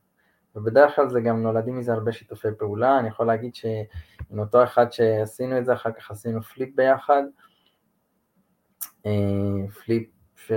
ובדרך 0.56 0.96
כלל 0.96 1.10
זה 1.10 1.22
גם 1.22 1.44
נולדים 1.44 1.78
מזה 1.78 1.94
הרבה 1.94 2.12
שיתופי 2.12 2.48
פעולה, 2.60 3.00
אני 3.00 3.08
יכול 3.08 3.28
להגיד 3.28 3.56
שעם 3.56 4.40
אותו 4.40 4.64
אחד 4.64 4.92
שעשינו 4.92 5.58
את 5.58 5.66
זה, 5.66 5.74
אחר 5.74 5.92
כך 5.92 6.12
עשינו 6.12 6.42
flip 6.42 6.76
ביחד, 6.76 7.24
אה, 9.06 9.12
flip 9.84 10.10
ש... 10.36 10.52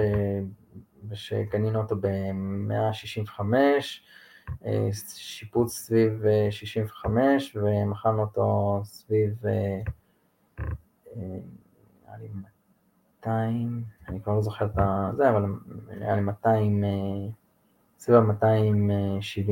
שקנינו 1.12 1.80
אותו 1.80 1.96
ב-165, 1.96 3.40
אה, 3.40 3.78
שיפוץ 4.92 5.72
סביב 5.72 6.24
65 6.50 7.56
אה, 7.56 7.62
ומכרנו 7.64 8.22
אותו 8.22 8.80
סביב 8.84 9.34
נראה 11.16 12.16
לי 12.18 12.28
200, 13.20 13.82
אני 14.08 14.22
כבר 14.22 14.32
לא 14.32 14.42
זוכר 14.42 14.64
את 14.64 14.70
זה, 15.16 15.30
אבל 15.30 15.44
נראה 15.98 16.14
לי 16.14 16.20
200, 16.20 16.84
סביב 17.98 18.16
ה-270 18.16 19.50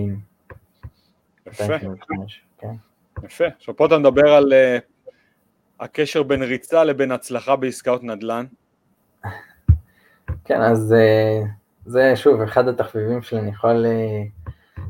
יפה. 1.49 1.79
כן. 2.59 2.75
יפה. 3.23 3.45
עכשיו 3.57 3.77
פה 3.77 3.87
אתה 3.87 3.99
מדבר 3.99 4.29
על 4.29 4.53
uh, 4.53 5.11
הקשר 5.81 6.23
בין 6.23 6.43
ריצה 6.43 6.85
לבין 6.85 7.13
הצלחה 7.13 7.57
בעסקאות 7.57 8.05
נדל"ן. 8.05 8.47
כן, 10.45 10.61
אז 10.61 10.95
uh, 10.95 11.47
זה 11.87 12.17
שוב 12.17 12.41
אחד 12.41 12.69
התחביבים 12.69 13.23
שלי, 13.23 13.41
אני 13.41 13.51
יכול 13.51 13.85
uh, 13.87 14.48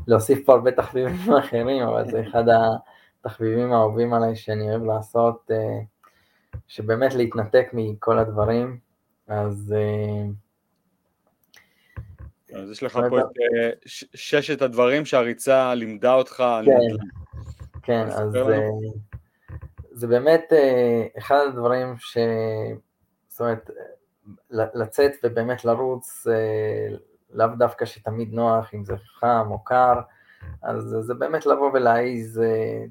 להוסיף 0.09 0.47
פה 0.47 0.53
הרבה 0.53 0.73
תחביבים 0.73 1.35
אחרים, 1.45 1.83
אבל 1.83 2.11
זה 2.11 2.23
אחד 2.29 2.45
התחביבים 3.21 3.73
האהובים 3.73 4.15
עליי 4.15 4.37
שאני 4.37 4.71
אוהב 4.71 4.85
לעשות, 4.85 5.51
uh, 5.51 6.55
שבאמת 6.69 7.15
להתנתק 7.15 7.69
מכל 7.73 8.19
הדברים, 8.19 8.79
אז... 9.29 9.75
Uh, 9.77 10.33
אז 12.55 12.71
יש 12.71 12.83
לך 12.83 12.99
פה 13.11 13.21
את 13.21 13.25
אה, 13.25 13.71
ששת 14.15 14.63
הדברים 14.63 15.05
שהריצה 15.05 15.75
לימדה 15.75 16.15
אותך. 16.15 16.45
כן, 16.65 17.05
כן, 17.83 18.07
אז 18.07 18.37
אה, 18.37 18.69
זה 19.93 20.07
באמת 20.07 20.53
אה, 20.53 21.07
אחד 21.19 21.45
הדברים 21.49 21.95
ש... 21.99 22.19
זאת 23.29 23.41
אומרת, 23.41 23.71
לצאת 24.51 25.13
ובאמת 25.25 25.65
לרוץ, 25.65 26.27
לאו 27.33 27.47
דווקא 27.59 27.85
שתמיד 27.85 28.33
נוח, 28.33 28.75
אם 28.75 28.85
זה 28.85 28.97
חם 28.97 29.47
או 29.51 29.65
קר, 29.65 30.01
אז 30.63 30.97
זה 31.01 31.15
באמת 31.15 31.47
לבוא 31.47 31.71
ולהעיז, 31.75 32.43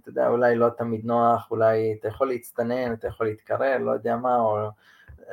אתה 0.01 0.09
יודע, 0.09 0.27
אולי 0.27 0.55
לא 0.55 0.69
תמיד 0.69 1.05
נוח, 1.05 1.51
אולי 1.51 1.95
אתה 1.99 2.07
יכול 2.07 2.27
להצטנן, 2.27 2.93
אתה 2.93 3.07
יכול 3.07 3.27
להתקרר, 3.27 3.77
לא 3.77 3.91
יודע 3.91 4.15
מה, 4.15 4.39
או 4.39 4.57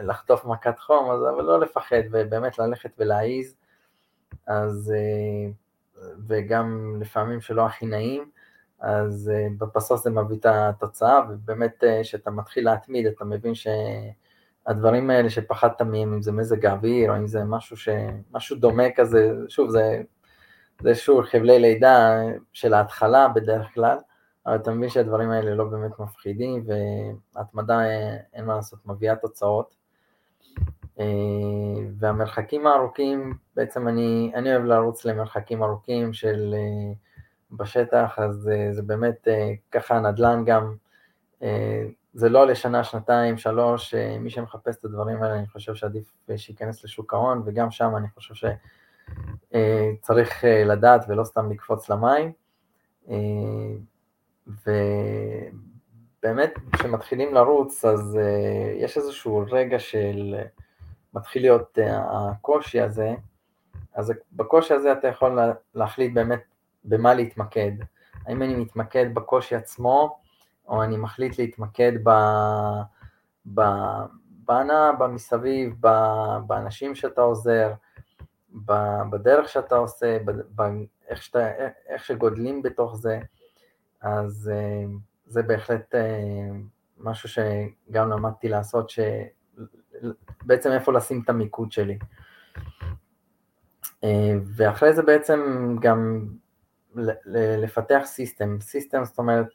לחטוף 0.01 0.45
מכת 0.45 0.79
חום, 0.79 1.11
אבל 1.11 1.45
לא 1.45 1.61
לפחד, 1.61 2.03
ובאמת 2.11 2.59
ללכת 2.59 2.91
ולהעיז. 2.99 3.57
אז, 4.47 4.93
אה, 4.97 5.51
וגם 6.27 6.97
לפעמים 7.01 7.41
שלא 7.41 7.67
הכי 7.67 7.87
נעים, 7.87 8.31
אז 8.81 9.31
בסוף 9.75 10.03
זה 10.03 10.11
מביא 10.11 10.37
את 10.37 10.47
התוצאה, 10.47 11.21
ובאמת 11.29 11.85
כשאתה 12.03 12.31
מתחיל 12.31 12.65
להתמיד, 12.65 13.07
אתה 13.07 13.25
מבין 13.25 13.53
שהדברים 14.67 15.11
האלה 15.11 15.31
שפחדת 15.31 15.83
מהם, 15.83 16.13
אם 16.13 16.23
זה 16.23 16.33
מזג 16.33 16.67
האוויר, 16.67 17.11
או 17.11 17.17
אם 17.17 17.27
זה 17.27 17.45
משהו, 17.45 17.77
ש... 17.77 17.89
משהו 18.33 18.57
דומה 18.57 18.91
כזה, 18.97 19.33
שוב, 19.49 19.71
זה, 19.71 20.03
זה 20.83 20.95
שוב 20.95 21.25
חבלי 21.25 21.59
לידה 21.59 22.21
של 22.53 22.75
ההתחלה 22.75 23.29
בדרך 23.29 23.75
כלל, 23.75 23.99
אבל 24.47 24.57
אתה 24.57 24.71
מבין 24.71 24.89
שהדברים 24.89 25.31
האלה 25.31 25.55
לא 25.55 25.65
באמת 25.65 25.99
מפחידים, 25.99 26.65
והתמדה, 27.35 27.79
אין 28.35 28.45
מה 28.45 28.55
לעשות, 28.57 28.87
מביאה 28.87 29.17
תוצאות. 29.17 29.75
אה, 31.01 31.05
והמרחקים 31.99 32.67
הארוכים, 32.67 33.35
בעצם 33.57 33.89
אני, 33.89 34.33
אני 34.35 34.53
אוהב 34.53 34.65
לרוץ 34.65 35.05
למרחקים 35.05 35.63
ארוכים 35.63 36.13
של 36.13 36.55
אה, 36.55 36.93
בשטח, 37.51 38.19
אז 38.19 38.51
אה, 38.53 38.73
זה 38.73 38.83
באמת 38.83 39.29
ככה 39.73 40.01
נדל"ן 40.01 40.45
גם, 40.47 40.77
זה 42.15 42.29
לא 42.29 42.47
לשנה, 42.47 42.85
שנתיים, 42.85 43.39
שלוש, 43.39 43.95
מי 43.95 44.31
שמחפש 44.31 44.77
את 44.77 44.85
הדברים 44.85 45.23
האלה, 45.23 45.35
אני 45.35 45.47
חושב 45.47 45.75
שעדיף 45.75 46.13
שייכנס 46.37 46.85
לשוק 46.85 47.15
ההון, 47.15 47.43
וגם 47.45 47.71
שם 47.71 47.97
אני 47.97 48.09
חושב 48.09 48.49
שצריך 49.51 50.45
לדעת 50.67 51.05
ולא 51.09 51.25
סתם 51.25 51.51
לקפוץ 51.51 51.91
למים. 51.91 52.33
ובאמת, 56.23 56.55
כשמתחילים 56.73 57.35
לרוץ, 57.35 57.85
אז 57.85 58.19
יש 58.81 58.97
איזשהו 58.97 59.45
רגע 59.51 59.79
של... 59.79 60.35
מתחיל 61.15 61.43
להיות 61.43 61.79
אה, 61.79 62.31
הקושי 62.31 62.81
הזה, 62.81 63.15
אז 63.95 64.13
בקושי 64.33 64.75
הזה 64.75 64.93
אתה 64.93 65.09
יכול 65.09 65.39
להחליט 65.75 66.15
באמת 66.15 66.43
במה 66.85 67.15
להתמקד. 67.15 67.73
האם 68.27 68.43
אני 68.43 68.55
מתמקד 68.55 69.15
בקושי 69.15 69.55
עצמו, 69.55 70.19
או 70.69 70.83
אני 70.83 70.97
מחליט 70.97 71.39
להתמקד 71.39 71.93
ב... 72.05 72.11
ב... 73.55 73.61
בהנאה, 74.47 74.93
במסביב, 74.93 75.75
באנשים 76.47 76.95
שאתה 76.95 77.21
עוזר, 77.21 77.73
בדרך 79.11 79.49
שאתה 79.49 79.77
עושה, 79.77 80.19
באיך 80.55 81.23
שאתה, 81.23 81.49
איך 81.89 82.05
שגודלים 82.05 82.63
בתוך 82.63 82.97
זה, 82.97 83.21
אז 84.01 84.51
אה, 84.55 84.85
זה 85.27 85.43
בהחלט 85.43 85.95
אה, 85.95 86.49
משהו 86.99 87.29
שגם 87.29 88.11
למדתי 88.11 88.49
לעשות, 88.49 88.91
ש... 88.91 89.01
בעצם 90.43 90.71
איפה 90.71 90.93
לשים 90.93 91.21
את 91.25 91.29
המיקוד 91.29 91.73
שלי. 91.73 91.99
אה, 94.05 94.35
ואחרי 94.57 94.93
זה 94.95 95.03
בעצם 95.03 95.41
גם 95.81 96.29
לפתח 97.63 98.03
system, 98.05 98.61
system 98.61 99.05
זאת 99.05 99.19
אומרת 99.19 99.47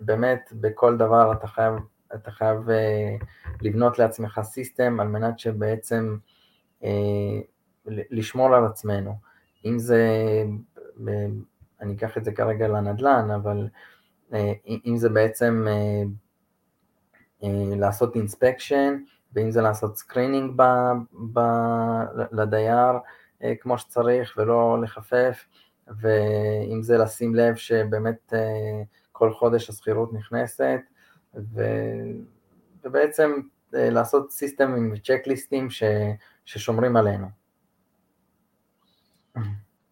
באמת 0.00 0.52
בכל 0.60 0.96
דבר 0.96 1.32
אתה 1.32 1.46
חייב, 1.46 1.74
אתה 2.14 2.30
חייב 2.30 2.70
אה, 2.70 3.16
לבנות 3.60 3.98
לעצמך 3.98 4.40
system 4.42 5.00
על 5.00 5.08
מנת 5.08 5.38
שבעצם 5.38 6.16
אה, 6.84 7.40
לשמור 7.86 8.54
על 8.54 8.64
עצמנו, 8.66 9.14
אם 9.64 9.78
זה, 9.78 10.04
אני 11.80 11.94
אקח 11.94 12.18
את 12.18 12.24
זה 12.24 12.32
כרגע 12.32 12.68
לנדל"ן, 12.68 13.30
אבל 13.30 13.68
אם 14.86 14.94
זה 14.96 15.08
בעצם 15.08 15.66
לעשות 17.76 18.16
inspection, 18.16 18.96
ואם 19.32 19.50
זה 19.50 19.62
לעשות 19.62 19.96
screening 19.96 20.52
ב, 20.56 20.62
ב, 21.32 21.40
לדייר 22.32 22.98
אה, 23.42 23.54
כמו 23.60 23.78
שצריך 23.78 24.34
ולא 24.36 24.82
לחפף, 24.82 25.44
ואם 26.00 26.82
זה 26.82 26.98
לשים 26.98 27.34
לב 27.34 27.54
שבאמת 27.56 28.32
אה, 28.34 28.82
כל 29.20 29.34
חודש 29.34 29.70
השכירות 29.70 30.12
נכנסת, 30.12 30.80
ו, 31.34 31.62
ובעצם 32.84 33.32
אה, 33.74 33.90
לעשות 33.90 34.32
סיסטמים 34.32 34.92
וצ'קליסטים 34.94 35.70
ש, 35.70 35.82
ששומרים 36.44 36.96
עלינו. 36.96 37.26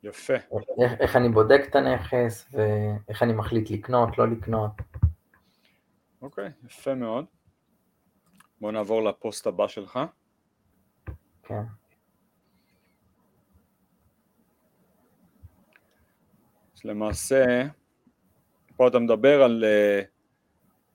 יפה. 0.02 0.34
איך, 0.34 0.92
איך 1.00 1.16
אני 1.16 1.28
בודק 1.28 1.60
את 1.70 1.76
הנכס 1.76 2.48
ואיך 2.52 3.22
אני 3.22 3.32
מחליט 3.32 3.70
לקנות, 3.70 4.18
לא 4.18 4.30
לקנות. 4.30 4.72
אוקיי, 6.22 6.50
יפה 6.64 6.94
מאוד. 6.94 7.24
בוא 8.60 8.72
נעבור 8.72 9.02
לפוסט 9.02 9.46
הבא 9.46 9.68
שלך. 9.68 9.98
כן. 11.42 11.62
אז 16.76 16.84
למעשה, 16.84 17.66
פה 18.78 18.88
אתה 18.88 18.98
מדבר 18.98 19.42
על 19.42 19.64
uh, 19.64 20.06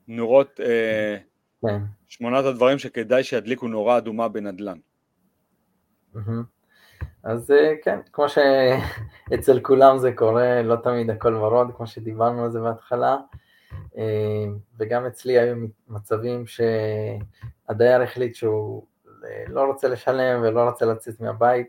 נורות, 0.08 0.60
uh, 0.60 1.66
כן. 1.66 1.78
שמונת 2.08 2.44
הדברים 2.44 2.78
שכדאי 2.78 3.24
שידליקו 3.24 3.68
נורה 3.68 3.98
אדומה 3.98 4.28
בנדל"ן. 4.28 4.78
אז 7.22 7.50
uh, 7.50 7.54
כן, 7.84 7.98
כמו 8.12 8.26
שאצל 8.28 9.60
כולם 9.68 9.98
זה 9.98 10.12
קורה, 10.12 10.62
לא 10.62 10.76
תמיד 10.76 11.10
הכל 11.10 11.34
ורוד, 11.34 11.68
כמו 11.76 11.86
שדיברנו 11.86 12.44
על 12.44 12.50
זה 12.50 12.60
בהתחלה. 12.60 13.16
אה, 13.96 14.44
וגם 14.78 15.06
אצלי 15.06 15.38
היו 15.38 15.56
מצבים 15.88 16.44
שהדייר 16.46 18.02
החליט 18.02 18.34
שהוא 18.34 18.86
אה, 19.24 19.44
לא 19.48 19.64
רוצה 19.64 19.88
לשלם 19.88 20.42
ולא 20.42 20.68
רוצה 20.68 20.86
לצאת 20.86 21.20
מהבית, 21.20 21.66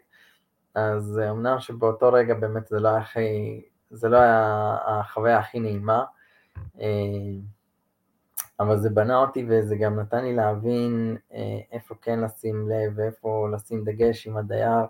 אז 0.76 1.20
אמנם 1.32 1.60
שבאותו 1.60 2.14
רגע 2.14 2.34
באמת 2.34 2.68
זה 2.68 2.80
לא 2.80 2.90
היה 2.90 2.98
הכי, 2.98 3.62
זה 3.96 4.10
לא 4.10 4.18
היה 4.18 4.78
החוויה 4.86 5.38
הכי 5.38 5.60
נעימה, 5.60 6.04
אבל 8.60 8.78
זה 8.78 8.90
בנה 8.90 9.18
אותי 9.18 9.46
וזה 9.50 9.76
גם 9.76 10.00
נתן 10.00 10.24
לי 10.24 10.36
להבין 10.36 11.18
איפה 11.72 11.96
כן 12.02 12.20
לשים 12.20 12.70
לב 12.70 12.94
ואיפה 12.96 13.48
לשים 13.54 13.84
דגש 13.84 14.28
עם 14.28 14.38
הדייר, 14.38 14.86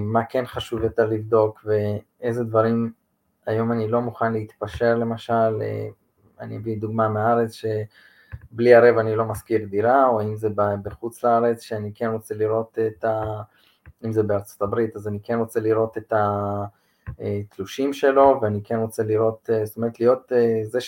מה 0.00 0.24
כן 0.24 0.46
חשוב 0.46 0.82
יותר 0.82 1.06
לבדוק 1.06 1.64
ואיזה 1.64 2.44
דברים 2.44 2.92
היום 3.46 3.72
אני 3.72 3.88
לא 3.88 4.00
מוכן 4.00 4.32
להתפשר 4.32 4.94
למשל, 4.94 5.62
אני 6.40 6.56
אביא 6.56 6.80
דוגמה 6.80 7.08
מהארץ 7.08 7.52
שבלי 7.52 8.74
ערב 8.74 8.98
אני 8.98 9.16
לא 9.16 9.24
משכיר 9.24 9.66
דירה, 9.70 10.06
או 10.06 10.22
אם 10.22 10.36
זה 10.36 10.48
בחוץ 10.82 11.24
לארץ 11.24 11.60
שאני 11.60 11.92
כן 11.94 12.06
רוצה 12.06 12.34
לראות 12.34 12.78
את 12.86 13.04
ה... 13.04 13.42
אם 14.04 14.12
זה 14.12 14.22
בארצות 14.22 14.62
הברית, 14.62 14.96
אז 14.96 15.08
אני 15.08 15.18
כן 15.22 15.38
רוצה 15.38 15.60
לראות 15.60 15.98
את 15.98 16.12
התלושים 17.18 17.92
שלו, 17.92 18.38
ואני 18.42 18.60
כן 18.64 18.76
רוצה 18.76 19.02
לראות, 19.02 19.50
זאת 19.64 19.76
אומרת 19.76 20.00
להיות 20.00 20.32
זה 20.64 20.78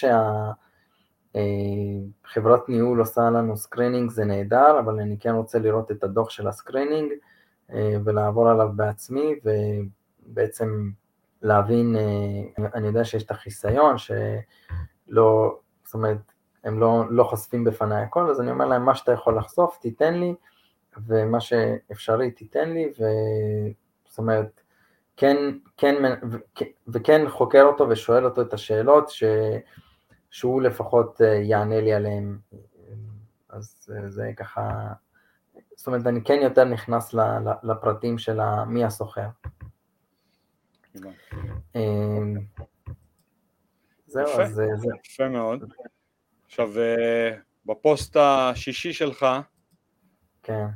שהחברת 2.24 2.68
ניהול 2.68 2.98
עושה 3.00 3.30
לנו 3.30 3.56
screening 3.56 4.10
זה 4.10 4.24
נהדר, 4.24 4.78
אבל 4.78 5.00
אני 5.00 5.18
כן 5.18 5.34
רוצה 5.34 5.58
לראות 5.58 5.90
את 5.90 6.04
הדוח 6.04 6.30
של 6.30 6.48
ה 6.48 6.55
screening 6.55 7.12
ולעבור 8.04 8.48
עליו 8.48 8.68
בעצמי, 8.76 9.34
ובעצם 9.44 10.90
להבין, 11.42 11.96
אני 12.74 12.86
יודע 12.86 13.04
שיש 13.04 13.22
את 13.22 13.30
החיסיון, 13.30 13.98
ש... 13.98 14.12
לא, 15.08 15.58
זאת 15.84 15.94
אומרת, 15.94 16.32
הם 16.64 16.80
לא, 16.80 17.04
לא 17.10 17.24
חושפים 17.24 17.64
בפניי 17.64 18.02
הכל, 18.02 18.30
אז 18.30 18.40
אני 18.40 18.50
אומר 18.50 18.66
להם, 18.66 18.84
מה 18.84 18.94
שאתה 18.94 19.12
יכול 19.12 19.38
לחשוף, 19.38 19.78
תיתן 19.80 20.14
לי, 20.14 20.34
ומה 21.06 21.40
שאפשרי, 21.40 22.30
תיתן 22.30 22.70
לי, 22.70 22.92
ו... 23.00 23.04
זאת 24.08 24.18
אומרת, 24.18 24.60
כן, 25.18 25.36
כן, 25.76 25.94
וכן 26.88 27.28
חוקר 27.28 27.62
אותו 27.62 27.88
ושואל 27.88 28.24
אותו 28.24 28.42
את 28.42 28.52
השאלות, 28.52 29.10
ש... 29.10 29.24
שהוא 30.30 30.62
לפחות 30.62 31.20
אה, 31.20 31.26
יענה 31.26 31.80
לי 31.80 31.92
עליהן, 31.92 32.38
אז 33.48 33.90
אה, 33.94 34.10
זה 34.10 34.30
ככה, 34.36 34.92
זאת 35.76 35.86
אומרת, 35.86 36.06
אני 36.06 36.24
כן 36.24 36.38
יותר 36.42 36.64
נכנס 36.64 37.14
לפרטים 37.62 38.18
של 38.18 38.40
מי 38.66 38.84
הסוחר. 38.84 39.28
זהו, 44.06 44.28
יפה, 44.28 44.42
אז 44.42 44.54
זה... 44.54 44.88
יפה 45.04 45.28
מאוד. 45.28 45.72
עכשיו, 46.46 46.78
אה, 46.78 47.36
בפוסט 47.66 48.16
השישי 48.16 48.92
שלך, 48.92 49.26
כן. 50.42 50.66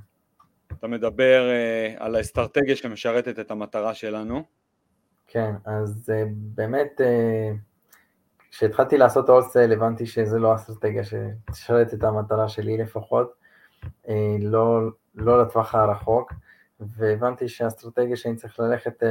אתה 0.82 0.90
מדבר 0.90 1.50
אה, 1.50 1.94
על 1.98 2.14
האסטרטגיה 2.14 2.76
שמשרתת 2.76 3.38
את 3.38 3.50
המטרה 3.50 3.94
שלנו. 3.94 4.42
כן, 5.26 5.54
אז 5.64 6.10
אה, 6.14 6.24
באמת, 6.34 7.00
כשהתחלתי 8.50 8.98
לעשות 8.98 9.28
הולסייל 9.28 9.72
הבנתי 9.72 10.06
שזה 10.06 10.38
לא 10.38 10.54
אסטרטגיה 10.54 11.02
שתשרת 11.04 11.94
את 11.94 12.04
המטרה 12.04 12.48
שלי 12.48 12.76
לפחות, 12.76 13.32
לא, 14.40 14.80
לא 15.14 15.42
לטווח 15.42 15.74
הרחוק, 15.74 16.32
והבנתי 16.80 17.48
שהאסטרטגיה 17.48 18.16
שאני 18.16 18.36
צריך 18.36 18.60
ללכת 18.60 19.02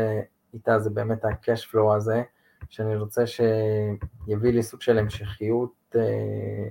איתה 0.53 0.79
זה 0.79 0.89
באמת 0.89 1.25
ה-cash 1.25 1.71
flow 1.71 1.95
הזה, 1.95 2.23
שאני 2.69 2.95
רוצה 2.95 3.23
שיביא 3.27 4.51
לי 4.53 4.63
סוג 4.63 4.81
של 4.81 4.97
המשכיות, 4.97 5.95
אה, 5.95 6.67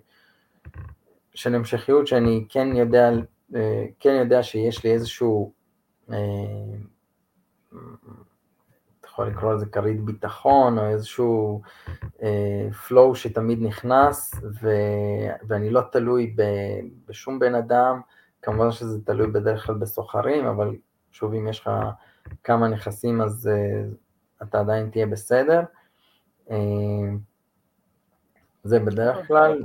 של 1.34 1.54
המשכיות 1.54 2.06
שאני 2.06 2.46
כן 2.48 2.76
יודע, 2.76 3.10
אה, 3.10 3.18
כן 4.00 4.14
יודע 4.20 4.42
שיש 4.42 4.84
לי 4.84 4.92
איזשהו, 4.92 5.52
אה, 6.12 6.16
יכול 9.04 9.26
לקרוא 9.26 9.54
לזה 9.54 9.66
כרית 9.66 10.04
ביטחון, 10.04 10.78
או 10.78 10.86
איזשהו 10.86 11.62
אה, 12.22 12.68
flow 12.88 13.14
שתמיד 13.14 13.58
נכנס, 13.62 14.34
ו, 14.62 14.70
ואני 15.48 15.70
לא 15.70 15.80
תלוי 15.92 16.34
ב, 16.36 16.42
בשום 17.08 17.38
בן 17.38 17.54
אדם, 17.54 18.00
כמובן 18.42 18.70
שזה 18.70 19.04
תלוי 19.04 19.26
בדרך 19.26 19.66
כלל 19.66 19.74
בסוחרים, 19.74 20.46
אבל 20.46 20.76
שוב, 21.10 21.34
אם 21.34 21.48
יש 21.48 21.60
לך 21.60 21.70
כמה 22.44 22.68
נכסים 22.68 23.20
אז 23.20 23.50
אה, 23.52 23.82
אתה 24.42 24.60
עדיין 24.60 24.90
תהיה 24.90 25.06
בסדר. 25.06 25.60
זה 28.64 28.78
בדרך 28.78 29.26
כלל. 29.26 29.62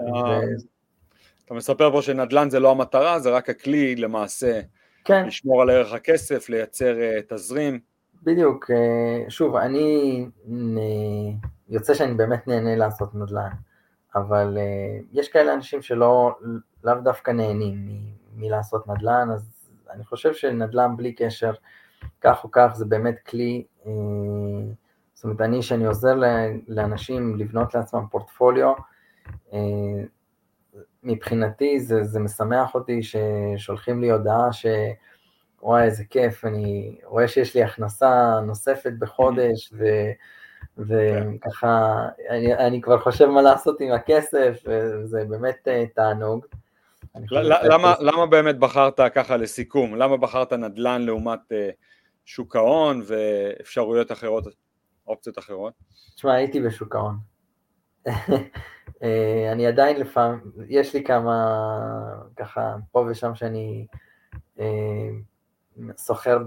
אתה 1.46 1.54
מספר 1.54 1.92
פה 1.92 2.02
שנדל"ן 2.02 2.50
זה 2.50 2.60
לא 2.60 2.72
המטרה, 2.72 3.20
זה 3.20 3.30
רק 3.30 3.50
הכלי 3.50 3.96
למעשה 3.96 4.62
כן. 5.06 5.28
לשמור 5.28 5.62
על 5.62 5.70
ערך 5.70 5.94
הכסף, 5.94 6.50
לייצר 6.50 6.96
uh, 6.96 7.36
תזרים. 7.36 7.80
בדיוק, 8.24 8.72
uh, 8.72 9.30
שוב, 9.30 9.56
אני, 9.56 10.26
יוצא 11.70 11.94
שאני 11.94 12.14
באמת 12.14 12.48
נהנה 12.48 12.76
לעשות 12.76 13.16
נדל"ן, 13.16 13.50
אבל 14.16 14.58
uh, 14.58 15.06
יש 15.14 15.30
כאלה 15.30 15.54
אנשים 15.54 15.82
שלא, 15.82 16.36
לאו 16.84 16.96
דווקא 17.04 17.32
נהנים 17.32 17.88
מ, 17.88 18.16
מלעשות 18.36 18.88
נדל"ן, 18.88 19.30
אז 19.34 19.50
אני 19.90 20.04
חושב 20.04 20.34
שנדל"ן 20.34 20.98
בלי 20.98 21.14
קשר, 21.14 21.54
כך 22.22 22.44
או 22.44 22.50
כך, 22.52 22.72
זה 22.74 22.86
באמת 22.86 23.20
כלי, 23.28 23.66
uh, 23.84 23.88
זאת 25.14 25.24
אומרת, 25.24 25.42
אני, 25.42 25.62
שאני 25.62 25.86
עוזר 25.86 26.16
לאנשים 26.68 27.36
לבנות 27.38 27.76
לעצמם 27.76 28.06
פורטפוליו, 28.12 28.74
uh, 29.50 29.56
מבחינתי 31.06 31.80
זה, 31.80 32.04
זה 32.04 32.20
משמח 32.20 32.76
אותי 32.76 33.00
ששולחים 33.04 34.02
לי 34.02 34.12
הודעה 34.12 34.54
ש... 34.54 34.65
וואי, 35.62 35.84
איזה 35.84 36.04
כיף, 36.10 36.46
אני 36.46 36.98
רואה 37.04 37.28
שיש 37.28 37.56
לי 37.56 37.63
הכנסה 37.63 38.39
נוספת 38.46 38.91
בחודש, 39.00 39.74
ו, 39.74 39.86
וככה, 40.78 42.06
אני, 42.30 42.56
אני 42.56 42.82
כבר 42.82 43.00
חושב 43.00 43.26
מה 43.26 43.41
לעשות 43.41 43.82
עם 43.82 43.91
הכסף, 43.91 44.63
וזה 44.68 45.26
באמת 45.30 45.68
אה, 45.68 45.86
תענוג. 45.96 46.46
למה, 47.32 47.94
למה 48.00 48.26
באמת 48.26 48.60
בחרת 48.60 49.00
ככה 49.15 49.38
לסיכום? 49.38 49.96
למה 49.96 50.18
בחרת 50.18 50.54
נדל"ן 50.54 51.02
לעומת 51.02 51.39
uh, 51.52 51.56
שוק 52.26 52.56
ההון 52.56 53.02
ואפשרויות 53.08 54.12
אחרות, 54.12 54.48
אופציות 55.08 55.38
אחרות? 55.38 55.74
תשמע, 56.15 56.34
הייתי 56.34 56.62
בשוק 56.62 56.96
ההון. 56.96 57.15
אה, 59.06 59.52
אני 59.52 59.68
עדיין 59.68 60.00
לפעמים, 60.00 60.39
יש 60.68 60.94
לי 60.94 61.04
כמה, 61.04 61.60
ככה, 62.36 62.76
פה 62.91 63.06
ושם 63.10 63.36
שאני 63.36 63.88
אה, 64.60 65.10
סוחר 65.98 66.38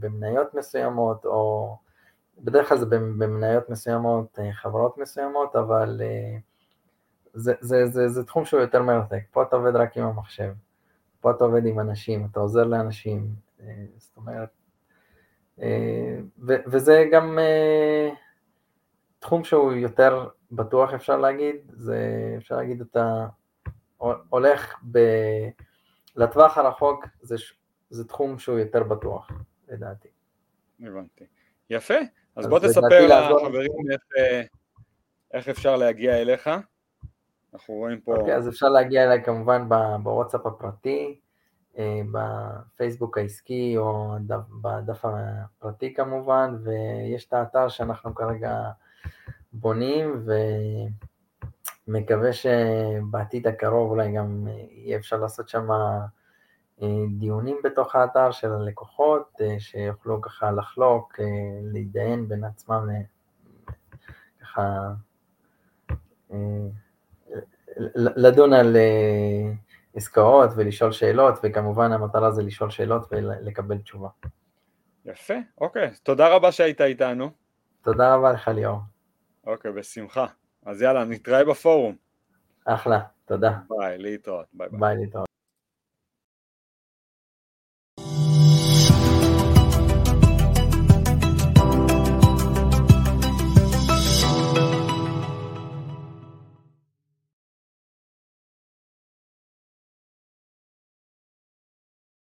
במניות 0.00 0.54
מסוימות, 0.54 1.24
או 1.24 1.76
בדרך 2.38 2.68
כלל 2.68 2.78
זה 2.78 2.86
במניות 2.86 3.70
מסוימות, 3.70 4.38
אה, 4.38 4.52
חברות 4.52 4.98
מסוימות, 4.98 5.56
אבל 5.56 6.00
זה, 7.34 7.54
זה, 7.60 7.86
זה, 7.86 8.08
זה 8.08 8.24
תחום 8.24 8.44
שהוא 8.44 8.60
יותר 8.60 8.82
מרתק. 8.82 9.22
פה 9.30 9.42
אתה 9.42 9.56
עובד 9.56 9.76
רק 9.76 9.96
עם 9.96 10.04
המחשב, 10.04 10.52
פה 11.20 11.30
אתה 11.30 11.44
עובד 11.44 11.66
עם 11.66 11.80
אנשים, 11.80 12.28
אתה 12.30 12.40
עוזר 12.40 12.64
לאנשים, 12.64 13.34
זאת 13.96 14.16
אומרת, 14.16 14.48
ו, 16.46 16.54
וזה 16.66 17.04
גם 17.12 17.38
תחום 19.26 19.44
שהוא 19.44 19.72
יותר 19.72 20.28
בטוח 20.52 20.94
אפשר 20.94 21.16
להגיד, 21.16 21.56
זה 21.72 22.34
אפשר 22.36 22.56
להגיד 22.56 22.80
אתה 22.80 23.26
הולך 24.28 24.74
ב... 24.92 24.98
לטווח 26.16 26.58
הרחוק 26.58 27.06
זה, 27.20 27.36
זה 27.90 28.08
תחום 28.08 28.38
שהוא 28.38 28.58
יותר 28.58 28.82
בטוח, 28.82 29.30
לדעתי. 29.68 30.08
הבנתי. 30.80 31.24
יפה, 31.70 31.94
אז, 32.36 32.44
אז 32.44 32.50
בוא 32.50 32.58
תספר 32.58 33.06
לחברים 33.06 33.70
איך, 33.92 34.00
אה, 34.18 34.42
איך 35.34 35.48
אפשר 35.48 35.76
להגיע 35.76 36.20
אליך. 36.20 36.50
אנחנו 37.54 37.74
רואים 37.74 38.00
פה... 38.00 38.16
אוקיי, 38.16 38.36
אז 38.36 38.48
אפשר 38.48 38.68
להגיע 38.68 39.04
אליי 39.04 39.24
כמובן 39.24 39.68
בוואטסאפ 40.02 40.46
הפרטי, 40.46 41.20
אה, 41.78 42.00
בפייסבוק 42.12 43.18
העסקי 43.18 43.76
או 43.76 44.14
בדף 44.62 45.04
הפרטי 45.04 45.94
כמובן, 45.94 46.56
ויש 46.64 47.26
את 47.26 47.32
האתר 47.32 47.68
שאנחנו 47.68 48.14
כרגע 48.14 48.70
בונים 49.52 50.26
ומקווה 51.88 52.30
שבעתיד 52.32 53.46
הקרוב 53.46 53.90
אולי 53.90 54.12
גם 54.12 54.46
יהיה 54.70 54.98
אפשר 54.98 55.16
לעשות 55.16 55.48
שם 55.48 55.68
אה, 56.82 56.88
דיונים 57.18 57.56
בתוך 57.64 57.96
האתר 57.96 58.30
של 58.30 58.52
הלקוחות, 58.52 59.40
אה, 59.40 59.56
שיוכלו 59.58 60.20
ככה 60.20 60.50
לחלוק, 60.50 61.20
אה, 61.20 61.26
להתדיין 61.72 62.28
בין 62.28 62.44
עצמם, 62.44 62.88
ככה 64.40 64.62
לדון 67.96 68.52
על 68.52 68.76
עסקאות 69.94 70.50
ולשאול 70.56 70.92
שאלות, 70.92 71.34
וכמובן 71.42 71.92
המטרה 71.92 72.30
זה 72.30 72.42
לשאול 72.42 72.70
שאלות 72.70 73.08
ולקבל 73.10 73.78
תשובה. 73.78 74.08
יפה, 75.04 75.34
אוקיי. 75.60 75.90
תודה 76.02 76.28
רבה 76.28 76.52
שהיית 76.52 76.80
איתנו. 76.80 77.30
תודה 77.82 78.14
רבה 78.14 78.32
לך 78.32 78.48
ליאור. 78.48 78.78
אוקיי, 79.46 79.72
בשמחה. 79.72 80.26
אז 80.66 80.82
יאללה, 80.82 81.04
נתראה 81.04 81.44
בפורום. 81.44 81.96
אחלה, 82.64 83.00
תודה. 83.24 83.58
ביי, 83.68 83.98
להתראות. 83.98 84.46
ביי 84.52 84.68
ביי. 84.68 84.80
ביי 84.80 84.96
להתראות. 84.96 85.25